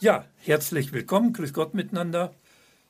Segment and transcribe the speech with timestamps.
[0.00, 2.32] Ja, herzlich willkommen, grüß Gott miteinander.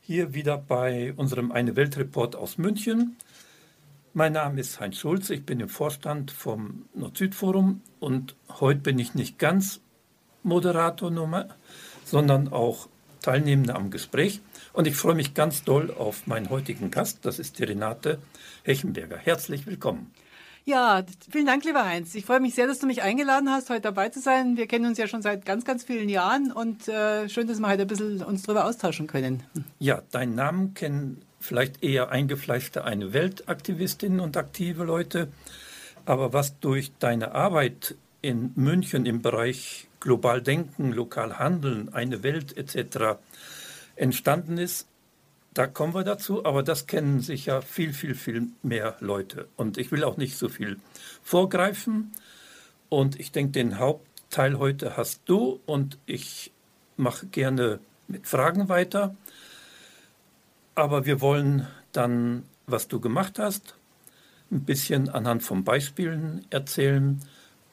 [0.03, 3.17] Hier wieder bei unserem Eine Welt Report aus München.
[4.13, 9.15] Mein Name ist Heinz Schulze, ich bin im Vorstand vom Nord-Süd-Forum und heute bin ich
[9.15, 9.81] nicht ganz
[10.43, 11.49] Moderator nur,
[12.05, 12.91] sondern auch
[13.23, 14.43] Teilnehmende am Gespräch.
[14.75, 18.19] Und ich freue mich ganz doll auf meinen heutigen Gast, das ist die Renate
[18.65, 19.17] Hechenberger.
[19.17, 20.13] Herzlich willkommen.
[20.69, 22.15] Ja, vielen Dank, lieber Heinz.
[22.15, 24.59] Ich freue mich sehr, dass du mich eingeladen hast, heute dabei zu sein.
[24.59, 27.69] Wir kennen uns ja schon seit ganz, ganz vielen Jahren und äh, schön, dass wir
[27.69, 29.43] heute ein bisschen uns darüber austauschen können.
[29.79, 35.29] Ja, deinen Namen kennen vielleicht eher eingefleischte eine Weltaktivistinnen und aktive Leute.
[36.05, 42.55] Aber was durch deine Arbeit in München im Bereich global denken, lokal handeln, eine Welt
[42.59, 43.19] etc.
[43.97, 44.87] entstanden ist,
[45.55, 49.49] da kommen wir dazu, aber das kennen sicher viel, viel, viel mehr Leute.
[49.57, 50.79] Und ich will auch nicht so viel
[51.23, 52.13] vorgreifen.
[52.89, 56.53] Und ich denke, den Hauptteil heute hast du und ich
[56.97, 59.15] mache gerne mit Fragen weiter.
[60.75, 63.75] Aber wir wollen dann, was du gemacht hast,
[64.51, 67.21] ein bisschen anhand von Beispielen erzählen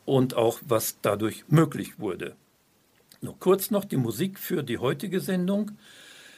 [0.05, 2.35] und auch, was dadurch möglich wurde.
[3.21, 5.71] Nur kurz noch die Musik für die heutige Sendung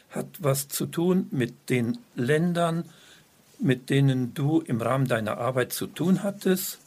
[0.10, 2.86] hat was zu tun mit den Ländern,
[3.60, 6.80] mit denen du im Rahmen deiner Arbeit zu tun hattest.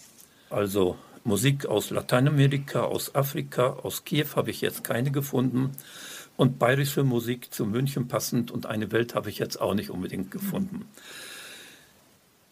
[0.48, 5.72] Also Musik aus Lateinamerika, aus Afrika, aus Kiew habe ich jetzt keine gefunden.
[6.36, 10.30] Und bayerische Musik zu München passend und eine Welt habe ich jetzt auch nicht unbedingt
[10.30, 10.86] gefunden.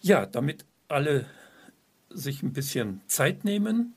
[0.02, 1.24] Ja, damit alle
[2.10, 3.94] sich ein bisschen Zeit nehmen.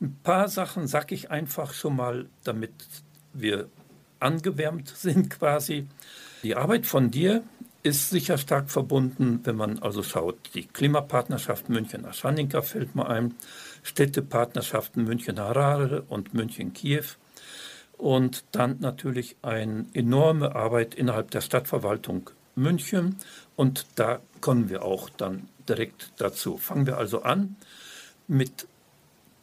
[0.00, 2.72] Ein paar Sachen sage ich einfach schon mal, damit
[3.32, 3.68] wir
[4.20, 5.86] angewärmt sind quasi.
[6.42, 7.42] Die Arbeit von dir
[7.82, 13.34] ist sicher stark verbunden, wenn man also schaut, die Klimapartnerschaft München-Aschaninka fällt mir ein,
[13.82, 17.04] Städtepartnerschaften München-Harare und München-Kiew
[17.96, 23.16] und dann natürlich eine enorme Arbeit innerhalb der Stadtverwaltung München
[23.56, 26.58] und da kommen wir auch dann direkt dazu.
[26.58, 27.56] Fangen wir also an
[28.26, 28.66] mit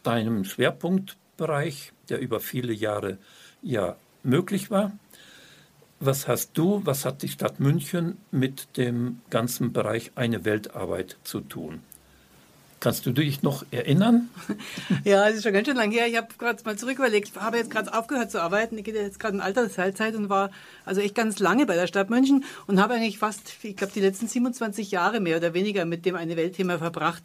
[0.02, 3.18] deinem Schwerpunktbereich, der über viele Jahre
[3.62, 4.92] ja möglich war.
[6.00, 11.40] Was hast du, was hat die Stadt München mit dem ganzen Bereich Eine Weltarbeit zu
[11.40, 11.80] tun?
[12.80, 14.30] Kannst du dich noch erinnern?
[15.04, 16.06] Ja, es ist schon ganz schön lange her.
[16.06, 18.78] Ich habe gerade mal zurück überlegt, habe jetzt gerade aufgehört zu arbeiten.
[18.78, 20.50] Ich gehe jetzt gerade in Altersteilzeit und war
[20.84, 24.00] also echt ganz lange bei der Stadt München und habe eigentlich fast, ich glaube, die
[24.00, 27.24] letzten 27 Jahre mehr oder weniger mit dem Eine Weltthema verbracht.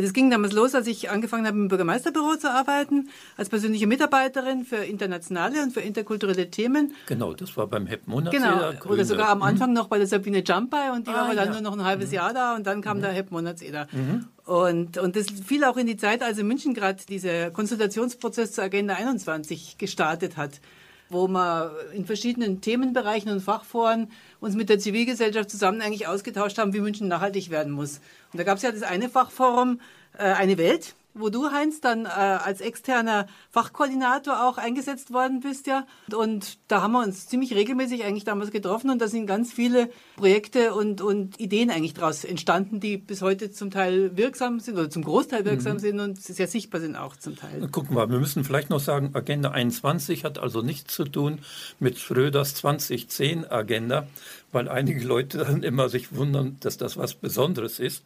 [0.00, 4.64] Das ging damals los, als ich angefangen habe, im Bürgermeisterbüro zu arbeiten, als persönliche Mitarbeiterin
[4.64, 6.94] für internationale und für interkulturelle Themen.
[7.06, 8.32] Genau, das war beim HEP Monat.
[8.32, 9.76] Genau, oder sogar am Anfang mhm.
[9.76, 11.52] noch bei der Sabine Jumpy und die ah, war dann ja.
[11.52, 12.14] nur noch ein halbes mhm.
[12.14, 13.02] Jahr da und dann kam mhm.
[13.02, 13.86] der HEP Monatseder.
[13.92, 14.26] Mhm.
[14.44, 18.64] Und, und das fiel auch in die Zeit, als in München gerade dieser Konsultationsprozess zur
[18.64, 20.60] Agenda 21 gestartet hat
[21.08, 26.72] wo wir in verschiedenen Themenbereichen und Fachforen uns mit der Zivilgesellschaft zusammen eigentlich ausgetauscht haben,
[26.72, 28.00] wie München nachhaltig werden muss.
[28.32, 29.80] Und da gab es ja das eine Fachforum,
[30.18, 35.66] äh, eine Welt, wo du, Heinz, dann äh, als externer Fachkoordinator auch eingesetzt worden bist,
[35.66, 35.86] ja.
[36.14, 39.90] Und da haben wir uns ziemlich regelmäßig eigentlich damals getroffen und da sind ganz viele
[40.16, 44.90] Projekte und, und Ideen eigentlich daraus entstanden, die bis heute zum Teil wirksam sind oder
[44.90, 45.78] zum Großteil wirksam mhm.
[45.80, 47.68] sind und sehr sichtbar sind auch zum Teil.
[47.68, 51.40] Gucken wir, wir müssen vielleicht noch sagen, Agenda 21 hat also nichts zu tun
[51.80, 54.06] mit Schröders 2010 Agenda,
[54.52, 58.04] weil einige Leute dann immer sich wundern, dass das was Besonderes ist.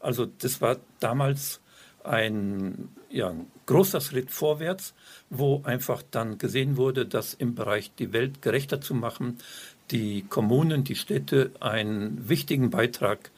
[0.00, 1.59] Also das war damals
[2.04, 3.34] ein ja,
[3.66, 4.94] großer Schritt vorwärts,
[5.28, 9.38] wo einfach dann gesehen wurde, dass im Bereich die Welt gerechter zu machen,
[9.90, 13.30] die Kommunen, die Städte einen wichtigen Beitrag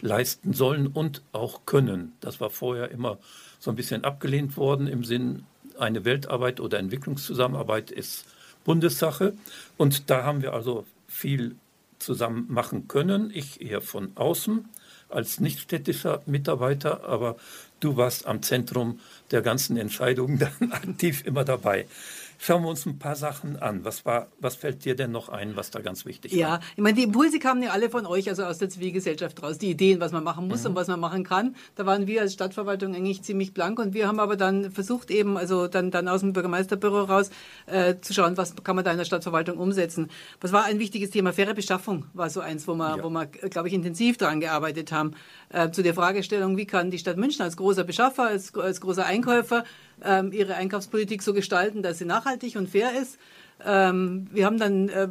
[0.00, 2.12] leisten sollen und auch können.
[2.20, 3.18] Das war vorher immer
[3.58, 5.44] so ein bisschen abgelehnt worden im Sinn,
[5.78, 8.26] eine Weltarbeit oder Entwicklungszusammenarbeit ist
[8.64, 9.34] Bundessache.
[9.76, 11.56] Und da haben wir also viel
[11.98, 13.30] zusammen machen können.
[13.32, 14.68] Ich eher von außen
[15.08, 17.36] als nichtstädtischer Mitarbeiter, aber
[17.80, 21.86] du warst am Zentrum der ganzen Entscheidungen dann aktiv immer dabei.
[22.42, 23.84] Schauen wir uns ein paar Sachen an.
[23.84, 26.54] Was, war, was fällt dir denn noch ein, was da ganz wichtig ja, war?
[26.54, 29.58] Ja, ich meine, die Impulse kamen ja alle von euch, also aus der Zivilgesellschaft raus.
[29.58, 30.70] Die Ideen, was man machen muss mhm.
[30.70, 31.54] und was man machen kann.
[31.74, 35.36] Da waren wir als Stadtverwaltung eigentlich ziemlich blank und wir haben aber dann versucht eben,
[35.36, 37.28] also dann, dann aus dem Bürgermeisterbüro raus,
[37.66, 40.08] äh, zu schauen, was kann man da in der Stadtverwaltung umsetzen.
[40.40, 41.34] Was war ein wichtiges Thema?
[41.34, 43.04] Faire Beschaffung war so eins, wo wir, ja.
[43.04, 45.12] wo wir glaube ich, intensiv daran gearbeitet haben.
[45.50, 49.04] Äh, zu der Fragestellung, wie kann die Stadt München als großer Beschaffer, als, als großer
[49.04, 49.64] Einkäufer
[50.04, 53.18] ähm, ihre Einkaufspolitik so gestalten, dass sie nachhaltig und fair ist.
[53.64, 55.08] Ähm, wir haben dann äh,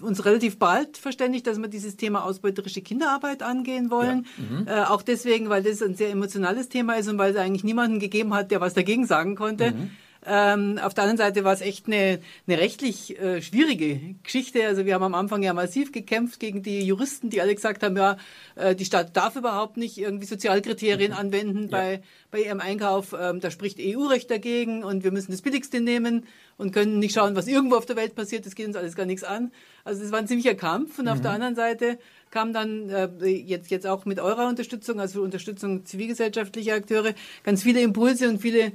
[0.00, 4.26] uns relativ bald verständigt, dass wir dieses Thema ausbeuterische Kinderarbeit angehen wollen.
[4.36, 4.58] Ja.
[4.58, 4.66] Mhm.
[4.66, 8.00] Äh, auch deswegen, weil das ein sehr emotionales Thema ist und weil es eigentlich niemanden
[8.00, 9.72] gegeben hat, der was dagegen sagen konnte.
[9.72, 9.90] Mhm.
[10.28, 12.18] Ähm, auf der anderen Seite war es echt eine,
[12.48, 14.66] eine rechtlich äh, schwierige Geschichte.
[14.66, 17.96] Also wir haben am Anfang ja massiv gekämpft gegen die Juristen, die alle gesagt haben,
[17.96, 18.16] ja,
[18.56, 21.18] äh, die Stadt darf überhaupt nicht irgendwie Sozialkriterien mhm.
[21.18, 21.68] anwenden ja.
[21.68, 22.02] bei,
[22.32, 23.14] bei ihrem Einkauf.
[23.18, 26.26] Ähm, da spricht EU-Recht dagegen und wir müssen das Billigste nehmen
[26.56, 28.46] und können nicht schauen, was irgendwo auf der Welt passiert.
[28.46, 29.52] Das geht uns alles gar nichts an.
[29.84, 30.98] Also das war ein ziemlicher Kampf.
[30.98, 31.12] Und mhm.
[31.12, 31.98] auf der anderen Seite
[32.30, 37.14] kam dann äh, jetzt, jetzt auch mit eurer Unterstützung, also Unterstützung zivilgesellschaftlicher Akteure,
[37.44, 38.72] ganz viele Impulse und viele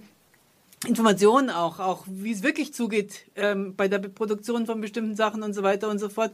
[0.88, 5.54] Informationen auch, auch wie es wirklich zugeht ähm, bei der Produktion von bestimmten Sachen und
[5.54, 6.32] so weiter und so fort.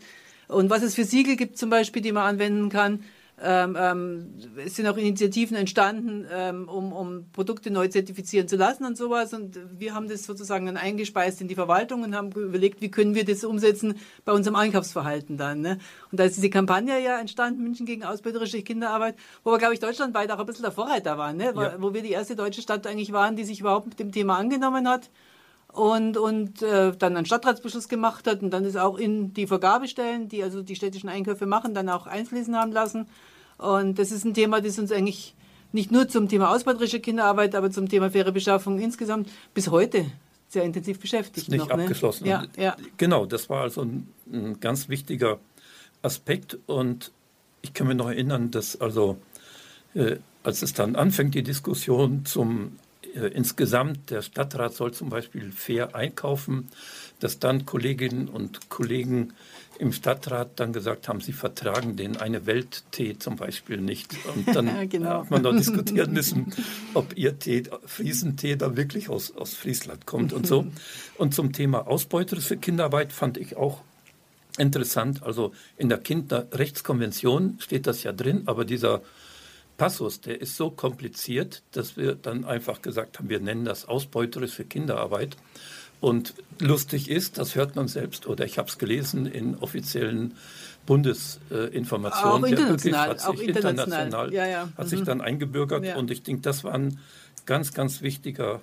[0.48, 3.04] Und was es für Siegel gibt zum Beispiel, die man anwenden kann.
[3.40, 4.34] Ähm, ähm,
[4.66, 9.34] es sind auch Initiativen entstanden, ähm, um, um Produkte neu zertifizieren zu lassen und sowas.
[9.34, 13.14] Und wir haben das sozusagen dann eingespeist in die Verwaltung und haben überlegt, wie können
[13.14, 13.96] wir das umsetzen
[14.26, 15.62] bei unserem Einkaufsverhalten dann.
[15.62, 15.78] Ne?
[16.12, 19.80] Und da ist diese Kampagne ja entstanden, München gegen ausbeuterische Kinderarbeit, wo wir, glaube ich,
[19.80, 21.54] deutschlandweit auch ein bisschen der Vorreiter waren, ne?
[21.56, 21.76] Ja.
[21.80, 24.88] wo wir die erste deutsche Stadt eigentlich waren, die sich überhaupt mit dem Thema angenommen
[24.88, 25.10] hat
[25.74, 30.28] und, und äh, dann einen Stadtratsbeschluss gemacht hat und dann ist auch in die Vergabestellen,
[30.28, 33.08] die also die städtischen Einkäufe machen, dann auch einfließen haben lassen.
[33.58, 35.36] Und das ist ein Thema, das uns eigentlich
[35.72, 40.06] nicht nur zum Thema ausbeuterische Kinderarbeit, aber zum Thema faire Beschaffung insgesamt bis heute
[40.48, 41.38] sehr intensiv beschäftigt.
[41.38, 41.84] Ist nicht noch, ne?
[41.84, 42.24] abgeschlossen.
[42.24, 42.30] Ne?
[42.30, 42.78] Ja, ja.
[42.98, 45.40] Genau, das war also ein, ein, ganz wichtiger
[46.02, 47.12] Aspekt und
[47.62, 49.18] ich kann mir noch erinnern, dass also
[49.94, 52.78] äh, als es dann anfängt, die Diskussion zum
[53.18, 56.70] äh, insgesamt, der Stadtrat soll zum Beispiel fair einkaufen,
[57.20, 59.34] dass dann Kolleginnen und Kollegen
[59.80, 64.16] im Stadtrat dann gesagt haben, sie vertragen den eine Welt-Tee zum Beispiel nicht.
[64.36, 65.22] Und dann genau.
[65.22, 66.54] hat man noch diskutieren müssen,
[66.94, 70.68] ob ihr Tee, Friesentee da wirklich aus, aus Friesland kommt und so.
[71.18, 73.82] Und zum Thema ausbeuterische Kinderarbeit fand ich auch
[74.60, 75.24] interessant.
[75.24, 79.02] Also in der Kinderrechtskonvention steht das ja drin, aber dieser
[79.78, 84.66] Passus, der ist so kompliziert, dass wir dann einfach gesagt haben, wir nennen das ausbeuterische
[84.66, 85.38] Kinderarbeit.
[86.00, 90.36] Und lustig ist, das hört man selbst, oder ich habe es gelesen in offiziellen
[90.86, 92.44] Bundesinformationen.
[92.44, 93.10] Äh, auch international.
[93.10, 94.70] Hat sich auch international, international ja, ja.
[94.78, 94.90] hat mhm.
[94.90, 95.86] sich dann eingebürgert.
[95.86, 95.98] Ja.
[95.98, 97.00] Und ich denke, das war ein
[97.46, 98.62] ganz, ganz wichtiger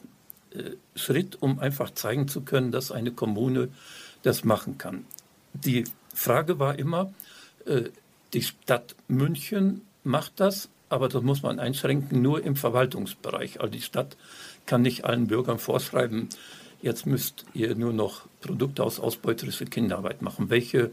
[0.50, 3.68] äh, Schritt, um einfach zeigen zu können, dass eine Kommune
[4.22, 5.04] das machen kann.
[5.52, 5.84] Die
[6.14, 7.12] Frage war immer,
[7.66, 7.84] äh,
[8.32, 13.60] die Stadt München macht das, aber das muss man einschränken nur im Verwaltungsbereich.
[13.60, 14.16] Also die Stadt
[14.64, 16.28] kann nicht allen Bürgern vorschreiben,
[16.82, 20.50] jetzt müsst ihr nur noch Produkte aus ausbeuterischer Kinderarbeit machen.
[20.50, 20.90] Welche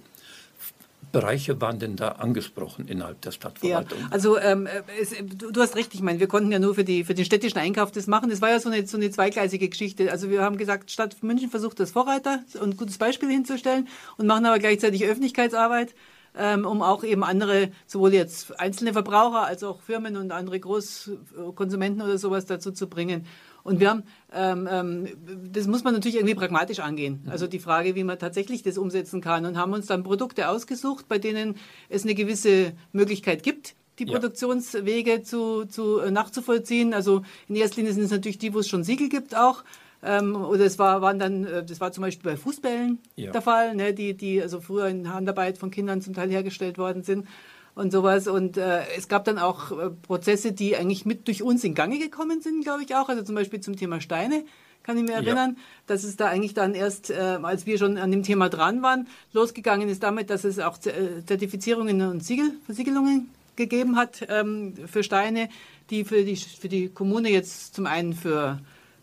[1.11, 3.99] Bereiche waren denn da angesprochen innerhalb der Stadtverwaltung?
[3.99, 4.67] Ja, also ähm,
[4.99, 7.25] es, du, du, hast recht, ich meine, wir konnten ja nur für, die, für den
[7.25, 8.29] städtischen Einkauf das machen.
[8.29, 10.11] Das war ja so eine, so eine zweigleisige Geschichte.
[10.11, 13.87] Also wir haben gesagt, Stadt München versucht das Vorreiter und gutes Beispiel hinzustellen
[14.17, 15.93] und machen aber gleichzeitig Öffentlichkeitsarbeit.
[16.33, 22.01] Ähm, um auch eben andere, sowohl jetzt einzelne Verbraucher als auch Firmen und andere Großkonsumenten
[22.01, 23.25] oder sowas dazu zu bringen,
[23.63, 25.07] und wir haben, ähm, ähm,
[25.51, 27.21] das muss man natürlich irgendwie pragmatisch angehen.
[27.23, 27.31] Mhm.
[27.31, 29.45] Also die Frage, wie man tatsächlich das umsetzen kann.
[29.45, 31.55] Und haben uns dann Produkte ausgesucht, bei denen
[31.89, 34.13] es eine gewisse Möglichkeit gibt, die ja.
[34.13, 36.93] Produktionswege zu, zu, äh, nachzuvollziehen.
[36.93, 39.63] Also in erster Linie sind es natürlich die, wo es schon Siegel gibt auch.
[40.03, 43.31] Ähm, oder es war, waren dann, äh, das war zum Beispiel bei Fußbällen ja.
[43.31, 47.03] der Fall, ne, die, die also früher in Handarbeit von Kindern zum Teil hergestellt worden
[47.03, 47.27] sind
[47.75, 48.27] und sowas.
[48.27, 51.99] Und äh, es gab dann auch äh, Prozesse, die eigentlich mit durch uns in Gange
[51.99, 53.09] gekommen sind, glaube ich auch.
[53.09, 54.43] Also zum Beispiel zum Thema Steine
[54.83, 55.63] kann ich mir erinnern, ja.
[55.85, 59.07] dass es da eigentlich dann erst, äh, als wir schon an dem Thema dran waren,
[59.31, 65.03] losgegangen ist damit, dass es auch äh, Zertifizierungen und Siegel, Versiegelungen gegeben hat ähm, für
[65.03, 65.49] Steine,
[65.89, 68.59] die für die, für die Kommune jetzt zum einen für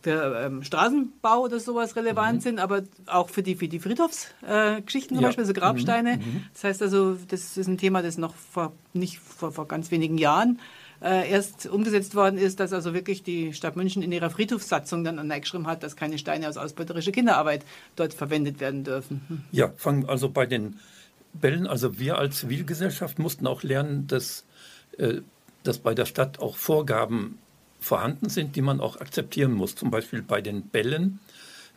[0.09, 2.41] für ähm, Straßenbau oder sowas relevant mhm.
[2.41, 5.29] sind, aber auch für die, für die Friedhofsgeschichten äh, zum ja.
[5.29, 6.17] Beispiel, so Grabsteine.
[6.17, 6.23] Mhm.
[6.23, 6.45] mhm.
[6.55, 10.17] Das heißt also, das ist ein Thema, das noch vor, nicht vor, vor ganz wenigen
[10.17, 10.61] Jahren
[11.03, 15.19] äh, erst umgesetzt worden ist, dass also wirklich die Stadt München in ihrer Friedhofssatzung dann
[15.19, 19.21] angeschrieben hat, dass keine Steine aus ausbeuterischer Kinderarbeit dort verwendet werden dürfen.
[19.29, 19.43] Hm.
[19.53, 20.79] Ja, fangen also bei den
[21.35, 24.45] Bällen, also wir als Zivilgesellschaft mussten auch lernen, dass,
[24.97, 25.21] äh,
[25.62, 27.38] dass bei der Stadt auch Vorgaben
[27.80, 29.75] vorhanden sind, die man auch akzeptieren muss.
[29.75, 31.20] Zum Beispiel bei den Bällen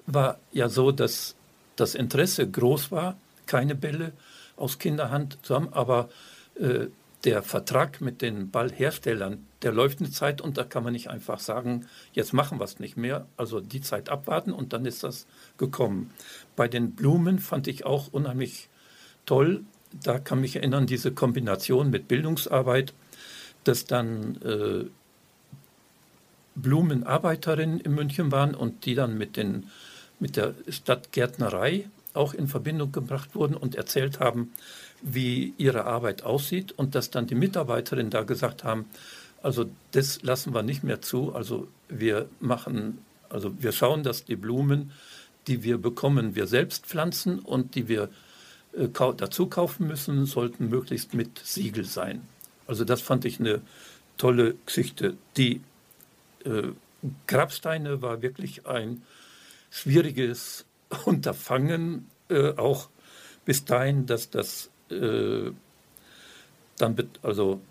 [0.07, 1.35] war ja so, dass
[1.75, 4.13] das Interesse groß war, keine Bälle
[4.55, 6.09] aus Kinderhand zu haben, aber
[6.59, 6.87] äh,
[7.23, 11.39] der Vertrag mit den Ballherstellern, der läuft eine Zeit und da kann man nicht einfach
[11.39, 13.27] sagen, jetzt machen wir es nicht mehr.
[13.37, 15.27] Also die Zeit abwarten und dann ist das
[15.57, 16.11] gekommen.
[16.55, 18.69] Bei den Blumen fand ich auch unheimlich
[19.25, 19.63] toll.
[20.03, 22.93] Da kann mich erinnern, diese Kombination mit Bildungsarbeit,
[23.65, 24.85] dass dann äh,
[26.55, 29.67] Blumenarbeiterinnen in München waren und die dann mit, den,
[30.19, 34.51] mit der Stadtgärtnerei auch in Verbindung gebracht wurden und erzählt haben,
[35.01, 38.85] wie ihre Arbeit aussieht und dass dann die Mitarbeiterinnen da gesagt haben,
[39.41, 42.99] also das lassen wir nicht mehr zu, also wir machen
[43.31, 44.91] Also wir schauen, dass die Blumen,
[45.47, 48.09] die wir bekommen, wir selbst pflanzen und die wir
[48.73, 52.21] äh, dazu kaufen müssen, sollten möglichst mit Siegel sein.
[52.67, 53.61] Also das fand ich eine
[54.17, 55.17] tolle Geschichte.
[55.37, 55.61] Die
[56.45, 56.73] äh,
[57.27, 59.03] Grabsteine war wirklich ein
[59.69, 60.65] schwieriges
[61.05, 62.89] Unterfangen, äh, auch
[63.45, 65.51] bis dahin, dass das äh,
[66.77, 67.61] dann, also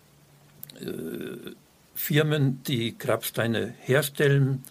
[0.79, 1.51] äh,
[1.93, 4.63] Firmen, die Grabsteine herstellen,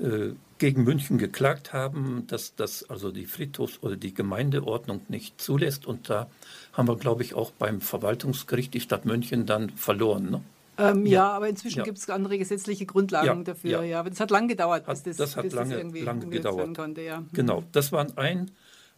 [0.00, 5.86] äh, gegen München geklagt haben, dass das also die Friedhofs- oder die Gemeindeordnung nicht zulässt.
[5.86, 6.30] Und da
[6.72, 10.30] haben wir, glaube ich, auch beim Verwaltungsgericht die Stadt München dann verloren.
[10.30, 10.42] Ne?
[10.78, 11.12] Ähm, ja.
[11.12, 11.30] ja.
[11.32, 11.84] aber inzwischen ja.
[11.84, 13.82] gibt es andere gesetzliche Grundlagen ja, dafür.
[13.84, 14.00] Ja.
[14.00, 16.76] aber das hat lange gedauert, bis das, das, hat bis lange, das irgendwie lange gedauert.
[16.76, 17.02] konnte.
[17.02, 17.24] Ja.
[17.32, 17.66] Genau, mhm.
[17.72, 18.50] das war ein,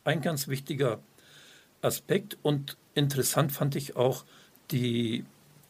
[0.04, 0.98] ein ganz wichtiger
[1.82, 2.36] Aspekt.
[2.42, 4.24] Und interessant fand ich auch
[4.70, 5.24] die,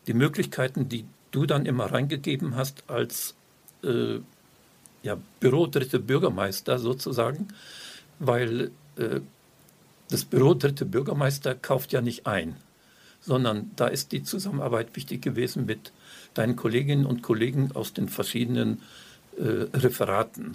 [0.06, 3.34] die Möglichkeiten, die du dann immer reingegeben hast als
[3.84, 4.20] äh,
[5.02, 7.48] ja, Büro dritte Bürgermeister sozusagen,
[8.18, 9.20] weil äh,
[10.10, 12.56] das Büro dritte Bürgermeister kauft ja nicht ein,
[13.20, 15.92] sondern da ist die Zusammenarbeit wichtig gewesen mit
[16.38, 18.80] deinen Kolleginnen und Kollegen aus den verschiedenen
[19.38, 20.52] äh, Referaten.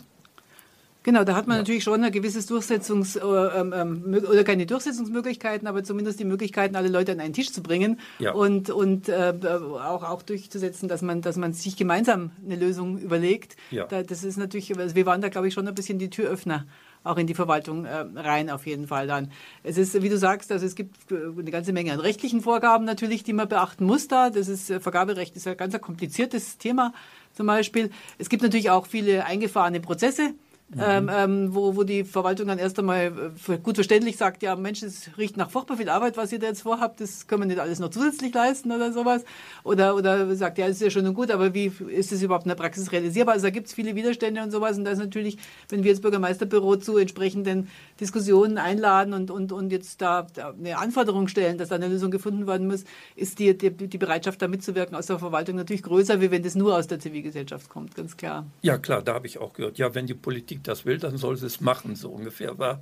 [1.03, 1.61] Genau, da hat man ja.
[1.61, 6.77] natürlich schon ein gewisses Durchsetzungs- äh, ähm, ähm oder keine Durchsetzungsmöglichkeiten, aber zumindest die Möglichkeiten,
[6.77, 8.31] alle Leute an einen Tisch zu bringen ja.
[8.31, 13.57] und, und äh, auch, auch durchzusetzen, dass man, dass man sich gemeinsam eine Lösung überlegt.
[13.69, 13.85] Ja.
[13.85, 16.65] Da, das ist natürlich, also wir waren da, glaube ich, schon ein bisschen die Türöffner
[17.03, 19.31] auch in die Verwaltung äh, rein auf jeden Fall dann.
[19.63, 22.85] Es ist, wie du sagst, also es gibt äh, eine ganze Menge an rechtlichen Vorgaben
[22.85, 24.29] natürlich, die man beachten muss da.
[24.29, 26.93] Das ist äh, Vergaberecht ist ein ganz kompliziertes Thema
[27.33, 27.89] zum Beispiel.
[28.17, 30.33] Es gibt natürlich auch viele eingefahrene Prozesse
[30.75, 31.09] Mhm.
[31.11, 35.09] Ähm, wo, wo die Verwaltung dann erst einmal äh, gut verständlich sagt, ja Mensch, es
[35.17, 37.79] riecht nach furchtbar viel Arbeit, was ihr da jetzt vorhabt, das können wir nicht alles
[37.79, 39.23] noch zusätzlich leisten oder sowas.
[39.63, 42.49] Oder, oder sagt, ja, ist ja schon und gut, aber wie ist das überhaupt in
[42.49, 43.35] der Praxis realisierbar?
[43.35, 45.37] Also da gibt es viele Widerstände und sowas und da ist natürlich,
[45.69, 51.27] wenn wir als Bürgermeisterbüro zu entsprechenden Diskussionen einladen und, und, und jetzt da, eine Anforderung
[51.27, 52.83] stellen, dass da eine Lösung gefunden werden muss,
[53.15, 56.55] ist die, die, die Bereitschaft da mitzuwirken aus der Verwaltung natürlich größer, wie wenn das
[56.55, 58.45] nur aus der Zivilgesellschaft kommt, ganz klar.
[58.61, 61.37] Ja klar, da habe ich auch gehört, ja, wenn die Politik das will, dann soll
[61.37, 62.81] sie es machen, so ungefähr war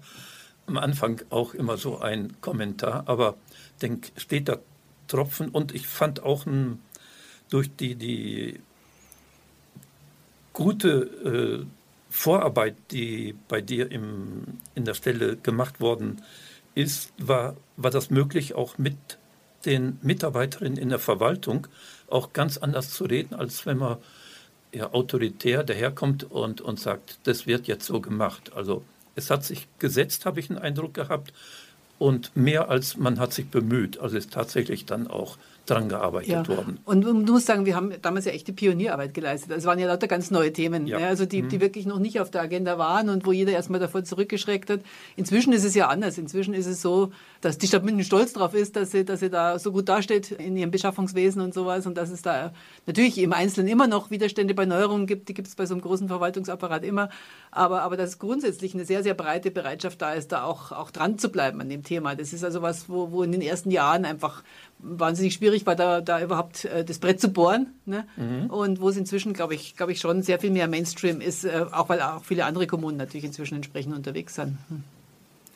[0.68, 3.36] am Anfang auch immer so ein Kommentar, aber
[3.82, 4.58] denk, steht da
[5.08, 6.80] Tropfen und ich fand auch ein,
[7.50, 8.60] durch die, die
[10.54, 11.81] gute äh,
[12.12, 16.22] Vorarbeit, die bei dir im, in der Stelle gemacht worden
[16.76, 19.18] ist, war, war das möglich, auch mit
[19.66, 21.68] den Mitarbeiterinnen in der Verwaltung
[22.08, 23.98] auch ganz anders zu reden, als wenn man
[24.74, 28.52] ja, autoritär daherkommt und, und sagt, das wird jetzt so gemacht.
[28.56, 28.84] Also
[29.16, 31.34] es hat sich gesetzt, habe ich den Eindruck gehabt,
[31.98, 34.00] und mehr als man hat sich bemüht.
[34.00, 36.48] Also ist tatsächlich dann auch dran gearbeitet ja.
[36.48, 36.80] worden.
[36.86, 39.52] Und du musst sagen, wir haben damals ja echte Pionierarbeit geleistet.
[39.52, 40.98] Es waren ja lauter ganz neue Themen, ja.
[40.98, 41.62] also die, die mhm.
[41.62, 44.82] wirklich noch nicht auf der Agenda waren und wo jeder erstmal davor zurückgeschreckt hat.
[45.16, 46.18] Inzwischen ist es ja anders.
[46.18, 49.30] Inzwischen ist es so, dass die Stadt München stolz darauf ist, dass sie, dass sie
[49.30, 52.54] da so gut dasteht in ihrem Beschaffungswesen und sowas und dass es da
[52.88, 55.30] natürlich im Einzelnen immer noch Widerstände bei Neuerungen gibt.
[55.30, 57.10] Die gibt es bei so einem großen Verwaltungsapparat immer.
[57.52, 61.18] Aber, aber dass grundsätzlich eine sehr, sehr breite Bereitschaft da ist, da auch, auch dran
[61.18, 62.16] zu bleiben an dem Thema.
[62.16, 64.44] Das ist also was, wo, wo in den ersten Jahren einfach
[64.84, 67.68] wahnsinnig schwierig war, da, da überhaupt äh, das Brett zu bohren.
[67.86, 68.06] Ne?
[68.18, 68.50] Mhm.
[68.50, 71.66] Und wo es inzwischen, glaube ich, glaube ich, schon sehr viel mehr Mainstream ist, äh,
[71.72, 74.58] auch weil auch viele andere Kommunen natürlich inzwischen entsprechend unterwegs sind.
[74.70, 74.84] Hm.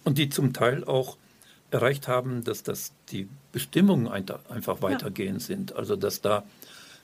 [0.04, 1.18] Und die zum Teil auch
[1.72, 5.48] erreicht haben, dass das die Bestimmungen einfach weitergehend ja.
[5.48, 5.76] sind.
[5.76, 6.44] Also dass da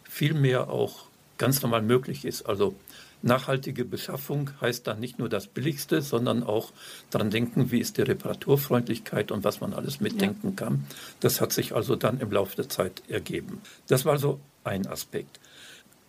[0.04, 1.06] viel mehr auch
[1.38, 2.44] ganz normal möglich ist.
[2.44, 2.76] Also
[3.24, 6.72] Nachhaltige Beschaffung heißt dann nicht nur das Billigste, sondern auch
[7.10, 10.66] daran denken, wie ist die Reparaturfreundlichkeit und was man alles mitdenken ja.
[10.66, 10.86] kann.
[11.20, 13.62] Das hat sich also dann im Laufe der Zeit ergeben.
[13.88, 15.40] Das war so ein Aspekt.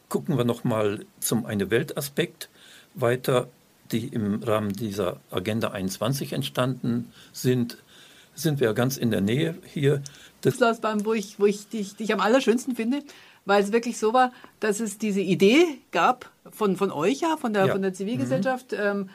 [0.09, 2.49] Gucken wir nochmal zum eine Weltaspekt
[2.95, 3.49] weiter,
[3.91, 7.79] die im Rahmen dieser Agenda 21 entstanden sind.
[8.35, 10.03] Sind wir ganz in der Nähe hier.
[10.41, 13.03] Das, das beim, wo ich, wo ich dich, dich am allerschönsten finde,
[13.45, 17.53] weil es wirklich so war, dass es diese Idee gab von, von euch ja, von
[17.53, 17.73] der, ja.
[17.73, 18.79] von der Zivilgesellschaft, mhm.
[18.81, 19.11] ähm,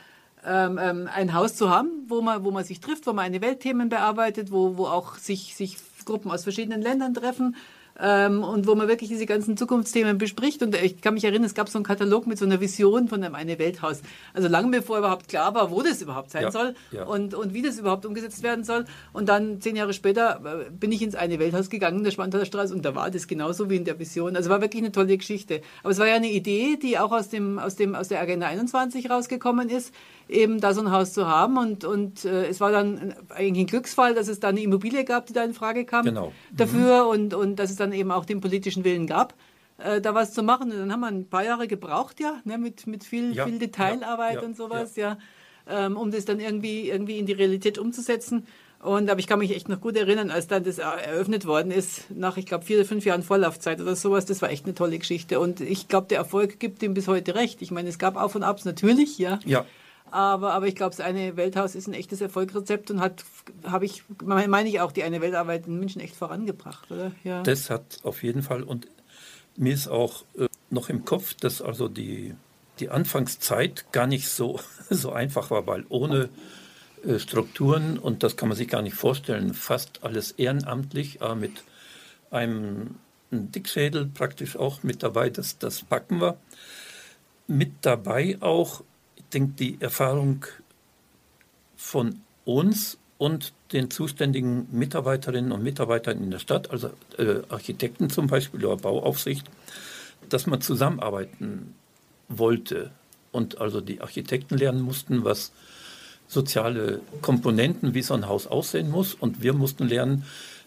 [0.46, 3.42] ähm, ähm, ein Haus zu haben, wo man, wo man sich trifft, wo man eine
[3.42, 7.56] Weltthemen bearbeitet, wo, wo auch sich, sich Gruppen aus verschiedenen Ländern treffen
[8.00, 10.62] ähm, und wo man wirklich diese ganzen Zukunftsthemen bespricht.
[10.62, 13.24] Und ich kann mich erinnern, es gab so einen Katalog mit so einer Vision von
[13.24, 14.02] einem eine Welthaus.
[14.34, 17.06] Also lange bevor überhaupt klar war, wo das überhaupt sein ja, soll ja.
[17.06, 18.86] Und, und wie das überhaupt umgesetzt werden soll.
[19.14, 22.46] Und dann zehn Jahre später äh, bin ich ins eine Welthaus gegangen, in der Schwanthaler
[22.46, 24.36] Straße, und da war das genauso wie in der Vision.
[24.36, 25.62] Also war wirklich eine tolle Geschichte.
[25.82, 28.48] Aber es war ja eine Idee, die auch aus, dem, aus, dem, aus der Agenda
[28.48, 29.94] 21 rausgekommen ist
[30.30, 31.58] eben da so ein Haus zu haben.
[31.58, 35.26] Und, und äh, es war dann eigentlich ein Glücksfall, dass es da eine Immobilie gab,
[35.28, 36.32] die da in Frage kam genau.
[36.52, 37.10] dafür mhm.
[37.10, 39.34] und, und dass es dann eben auch den politischen Willen gab,
[39.78, 40.72] äh, da was zu machen.
[40.72, 43.60] Und dann haben wir ein paar Jahre gebraucht, ja, ne, mit, mit viel, ja, viel
[43.60, 45.18] Detailarbeit ja, ja, und sowas, ja,
[45.70, 48.46] ähm, um das dann irgendwie, irgendwie in die Realität umzusetzen.
[48.80, 52.12] Und aber ich kann mich echt noch gut erinnern, als dann das eröffnet worden ist,
[52.12, 55.00] nach, ich glaube, vier oder fünf Jahren Vorlaufzeit oder sowas, das war echt eine tolle
[55.00, 55.40] Geschichte.
[55.40, 57.62] Und ich glaube, der Erfolg gibt ihm bis heute recht.
[57.64, 59.40] Ich meine, es gab Auf und Abs natürlich, ja.
[59.46, 59.66] Ja.
[60.12, 63.26] Aber, aber ich glaube, das eine Welthaus ist ein echtes Erfolgsrezept und hat,
[63.64, 67.12] habe ich, meine ich auch, die eine Weltarbeit in München echt vorangebracht, oder?
[67.24, 67.44] Ja.
[67.44, 68.64] Das hat auf jeden Fall.
[68.64, 68.88] Und
[69.56, 72.36] mir ist auch äh, noch im Kopf, dass also die,
[72.80, 74.60] die Anfangszeit gar nicht so,
[74.90, 76.30] so einfach war, weil ohne
[77.06, 81.64] äh, Strukturen, und das kann man sich gar nicht vorstellen, fast alles ehrenamtlich, aber mit
[82.32, 82.96] einem
[83.32, 86.38] Dickschädel praktisch auch mit dabei, das, das packen wir.
[87.48, 88.84] Mit dabei auch
[89.34, 90.46] denke, die Erfahrung
[91.76, 98.28] von uns und den zuständigen Mitarbeiterinnen und Mitarbeitern in der Stadt, also äh, Architekten zum
[98.28, 99.50] Beispiel oder Bauaufsicht,
[100.30, 101.74] dass man zusammenarbeiten
[102.30, 102.92] wollte
[103.32, 105.52] und also die Architekten lernen mussten, was
[106.28, 110.26] soziale Komponenten, wie so ein Haus aussehen muss und wir mussten lernen,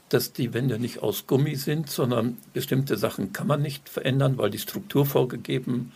[0.09, 4.51] dass die Wände nicht aus Gummi sind, sondern bestimmte Sachen kann man nicht verändern, weil
[4.51, 5.93] die Struktur vorgegeben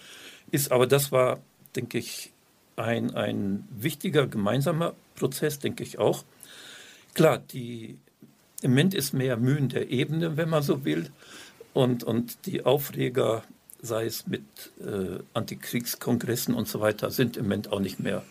[0.51, 0.71] ist.
[0.71, 1.41] Aber das war,
[1.75, 2.31] denke ich,
[2.77, 6.25] ein, ein wichtiger gemeinsamer Prozess, denke ich auch.
[7.15, 7.99] Klar, die,
[8.63, 11.11] im Moment ist mehr Mühen der Ebene, wenn man so will.
[11.73, 13.45] Und, und die Aufreger,
[13.81, 14.43] sei es mit
[14.81, 18.23] äh, Antikriegskongressen und so weiter, sind im Moment auch nicht mehr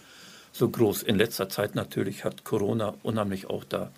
[0.52, 1.04] so groß.
[1.04, 3.92] In letzter Zeit natürlich hat Corona unheimlich auch da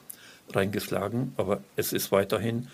[0.51, 2.67] reingeschlagen, aber es ist weiterhin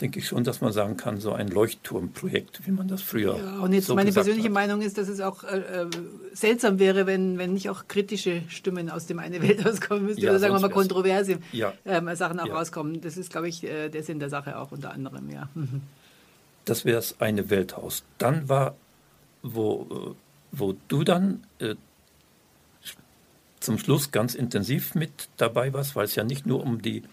[0.00, 3.36] denke ich schon, dass man sagen kann, so ein Leuchtturmprojekt, wie man das früher.
[3.36, 4.54] Ja, und jetzt so meine persönliche hat.
[4.54, 5.86] Meinung ist, dass es auch äh, äh,
[6.32, 10.30] seltsam wäre, wenn, wenn nicht auch kritische Stimmen aus dem eine Welt auskommen müssten, ja,
[10.30, 11.72] oder sagen wir mal kontroverse ja.
[11.84, 13.00] ähm, Sachen auch rauskommen.
[13.00, 15.48] Das ist, glaube ich, äh, der Sinn der Sache auch unter anderem, ja.
[15.54, 15.82] Mhm.
[16.64, 18.04] Das wäre das eine Welthaus.
[18.18, 18.74] Dann war,
[19.42, 20.14] wo, äh,
[20.50, 21.76] wo du dann äh,
[23.60, 27.04] zum Schluss ganz intensiv mit dabei warst, weil es ja nicht nur um die,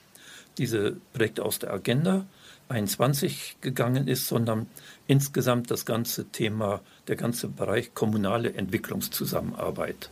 [0.57, 2.25] diese Projekte aus der Agenda
[2.71, 4.67] 21 gegangen ist, sondern
[5.07, 10.09] insgesamt das ganze Thema, der ganze Bereich kommunale Entwicklungszusammenarbeit.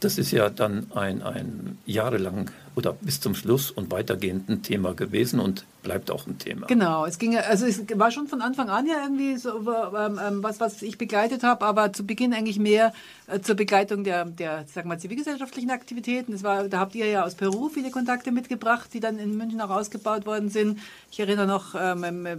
[0.00, 5.40] Das ist ja dann ein, ein jahrelang oder bis zum Schluss und weitergehend Thema gewesen
[5.40, 6.66] und bleibt auch ein Thema.
[6.68, 10.42] Genau, es ging also es war schon von Anfang an ja irgendwie so ähm, ähm,
[10.42, 12.94] was, was ich begleitet habe, aber zu Beginn eigentlich mehr
[13.26, 16.32] äh, zur Begleitung der, der sag mal, zivilgesellschaftlichen Aktivitäten.
[16.32, 19.60] Das war, da habt ihr ja aus Peru viele Kontakte mitgebracht, die dann in München
[19.60, 20.78] auch ausgebaut worden sind.
[21.10, 22.36] Ich erinnere noch ähm, ähm äh,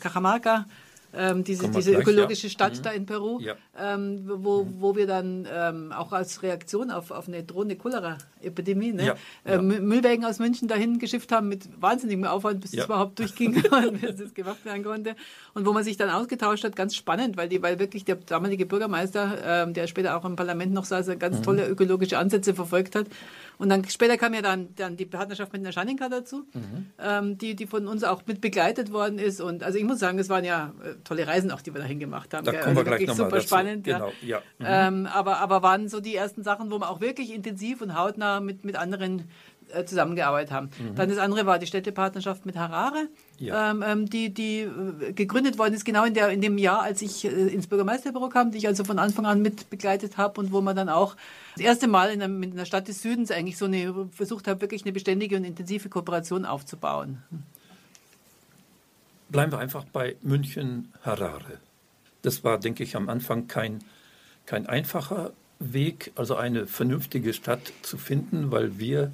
[0.00, 0.66] Cajamarca
[1.14, 2.50] ähm, diese, diese gleich, ökologische ja.
[2.50, 2.82] Stadt mhm.
[2.82, 3.54] da in Peru, ja.
[3.78, 4.74] ähm, wo, mhm.
[4.80, 9.14] wo wir dann ähm, auch als Reaktion auf, auf eine drohende Cholera-Epidemie ne, ja.
[9.44, 14.00] äh, Müllwägen aus München dahin geschifft haben mit wahnsinnigem Aufwand, bis das überhaupt durchging und
[14.00, 15.16] bis das gemacht werden konnte.
[15.54, 18.66] Und wo man sich dann ausgetauscht hat, ganz spannend, weil, die, weil wirklich der damalige
[18.66, 21.42] Bürgermeister, ähm, der später auch im Parlament noch saß, ganz mhm.
[21.42, 23.06] tolle ökologische Ansätze verfolgt hat.
[23.62, 26.86] Und dann später kam ja dann, dann die Partnerschaft mit der Schaninka dazu, mhm.
[26.98, 29.40] ähm, die, die von uns auch mit begleitet worden ist.
[29.40, 32.00] Und also ich muss sagen, es waren ja äh, tolle Reisen auch, die wir dahin
[32.00, 32.44] gemacht haben.
[32.44, 33.46] Da kommen also wir gleich nochmal super dazu.
[33.46, 33.84] spannend.
[33.84, 34.10] Genau.
[34.20, 34.42] Ja.
[34.58, 34.88] ja.
[34.88, 35.04] Mhm.
[35.04, 38.40] Ähm, aber, aber waren so die ersten Sachen, wo man auch wirklich intensiv und hautnah
[38.40, 39.28] mit, mit anderen
[39.72, 40.70] äh, zusammengearbeitet haben.
[40.78, 40.94] Mhm.
[40.94, 43.08] Dann das andere war die Städtepartnerschaft mit Harare,
[43.38, 43.70] ja.
[43.70, 47.02] ähm, ähm die, die äh, gegründet worden ist, genau in, der, in dem Jahr, als
[47.02, 50.52] ich äh, ins Bürgermeisterbüro kam, die ich also von Anfang an mit begleitet habe und
[50.52, 51.16] wo man dann auch
[51.56, 54.60] das erste Mal in einer, in einer Stadt des Südens eigentlich so eine, versucht habe,
[54.60, 57.22] wirklich eine beständige und intensive Kooperation aufzubauen.
[59.28, 61.58] Bleiben wir einfach bei München Harare.
[62.22, 63.82] Das war, denke ich, am Anfang kein,
[64.46, 69.12] kein einfacher Weg, also eine vernünftige Stadt zu finden, weil wir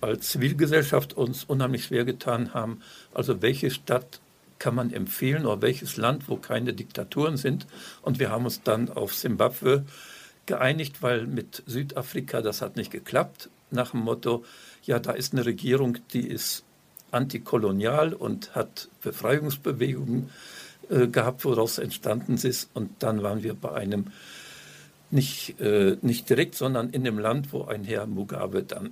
[0.00, 2.80] als Zivilgesellschaft uns unheimlich schwer getan haben.
[3.14, 4.20] Also welche Stadt
[4.58, 7.66] kann man empfehlen oder welches Land, wo keine Diktaturen sind.
[8.02, 9.84] Und wir haben uns dann auf Simbabwe
[10.46, 13.50] geeinigt, weil mit Südafrika das hat nicht geklappt.
[13.70, 14.44] Nach dem Motto,
[14.84, 16.64] ja, da ist eine Regierung, die ist
[17.10, 20.30] antikolonial und hat Befreiungsbewegungen
[20.90, 22.70] äh, gehabt, woraus entstanden ist.
[22.74, 24.06] Und dann waren wir bei einem
[25.10, 28.90] nicht, äh, nicht direkt, sondern in dem Land, wo ein Herr Mugabe dann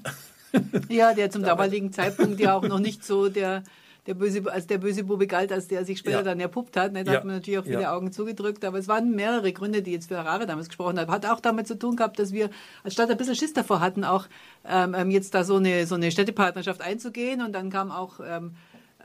[0.88, 3.62] ja, der zum damaligen Zeitpunkt ja auch noch nicht so der,
[4.06, 6.22] der böse, als der böse Bube galt, als der sich später ja.
[6.22, 6.92] dann erpuppt hat.
[6.92, 7.04] Ne?
[7.04, 7.18] Da ja.
[7.18, 7.94] hat man natürlich auch viele ja.
[7.94, 8.64] Augen zugedrückt.
[8.64, 11.11] Aber es waren mehrere Gründe, die jetzt für Harare damals gesprochen haben.
[11.11, 12.50] Hat auch damit zu tun gehabt, dass wir
[12.85, 14.26] als Stadt ein bisschen Schiss davor hatten, auch
[14.64, 17.42] ähm, ähm jetzt da so eine, so eine Städtepartnerschaft einzugehen.
[17.42, 18.52] Und dann kam auch ähm,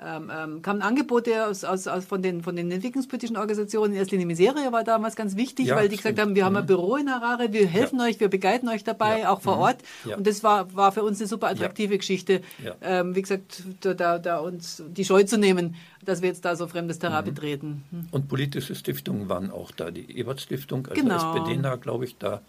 [0.04, 3.94] ähm, ähm, kamen Angebote aus, aus, aus von, den, von den entwicklungspolitischen Organisationen.
[3.94, 6.16] In erster Linie Miseria war damals ganz wichtig, ja, weil die stimmt.
[6.16, 6.68] gesagt haben, wir haben ein mhm.
[6.68, 8.06] Büro in Harare, wir helfen ja.
[8.06, 9.32] euch, wir begleiten euch dabei, ja.
[9.32, 9.62] auch vor mhm.
[9.62, 9.78] Ort.
[10.18, 12.42] Und das war, war für uns eine super attraktive Geschichte,
[12.82, 16.56] ähm, wie gesagt, da, da, da, uns die Scheu zu nehmen, dass wir jetzt da
[16.56, 17.30] so fremdes Terrain mhm.
[17.30, 17.84] betreten.
[17.92, 18.08] Hm.
[18.12, 21.16] Und politische Stiftungen waren auch da, die Ebert-Stiftung, also genau.
[21.16, 22.42] SPD, glaube ich, da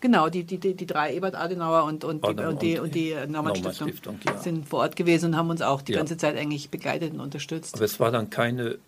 [0.00, 3.56] Genau, die, die, die, drei Ebert Adenauer und, und, die, und, die, und die Naumann
[3.56, 4.38] Stiftung, Stiftung ja.
[4.38, 5.98] sind vor Ort gewesen und haben uns auch die ja.
[5.98, 7.74] ganze Zeit eigentlich begleitet und unterstützt.
[7.74, 8.78] Aber es war dann keine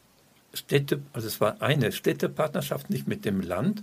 [0.54, 3.82] Städte, also es war eine Städtepartnerschaft, nicht mit dem Land,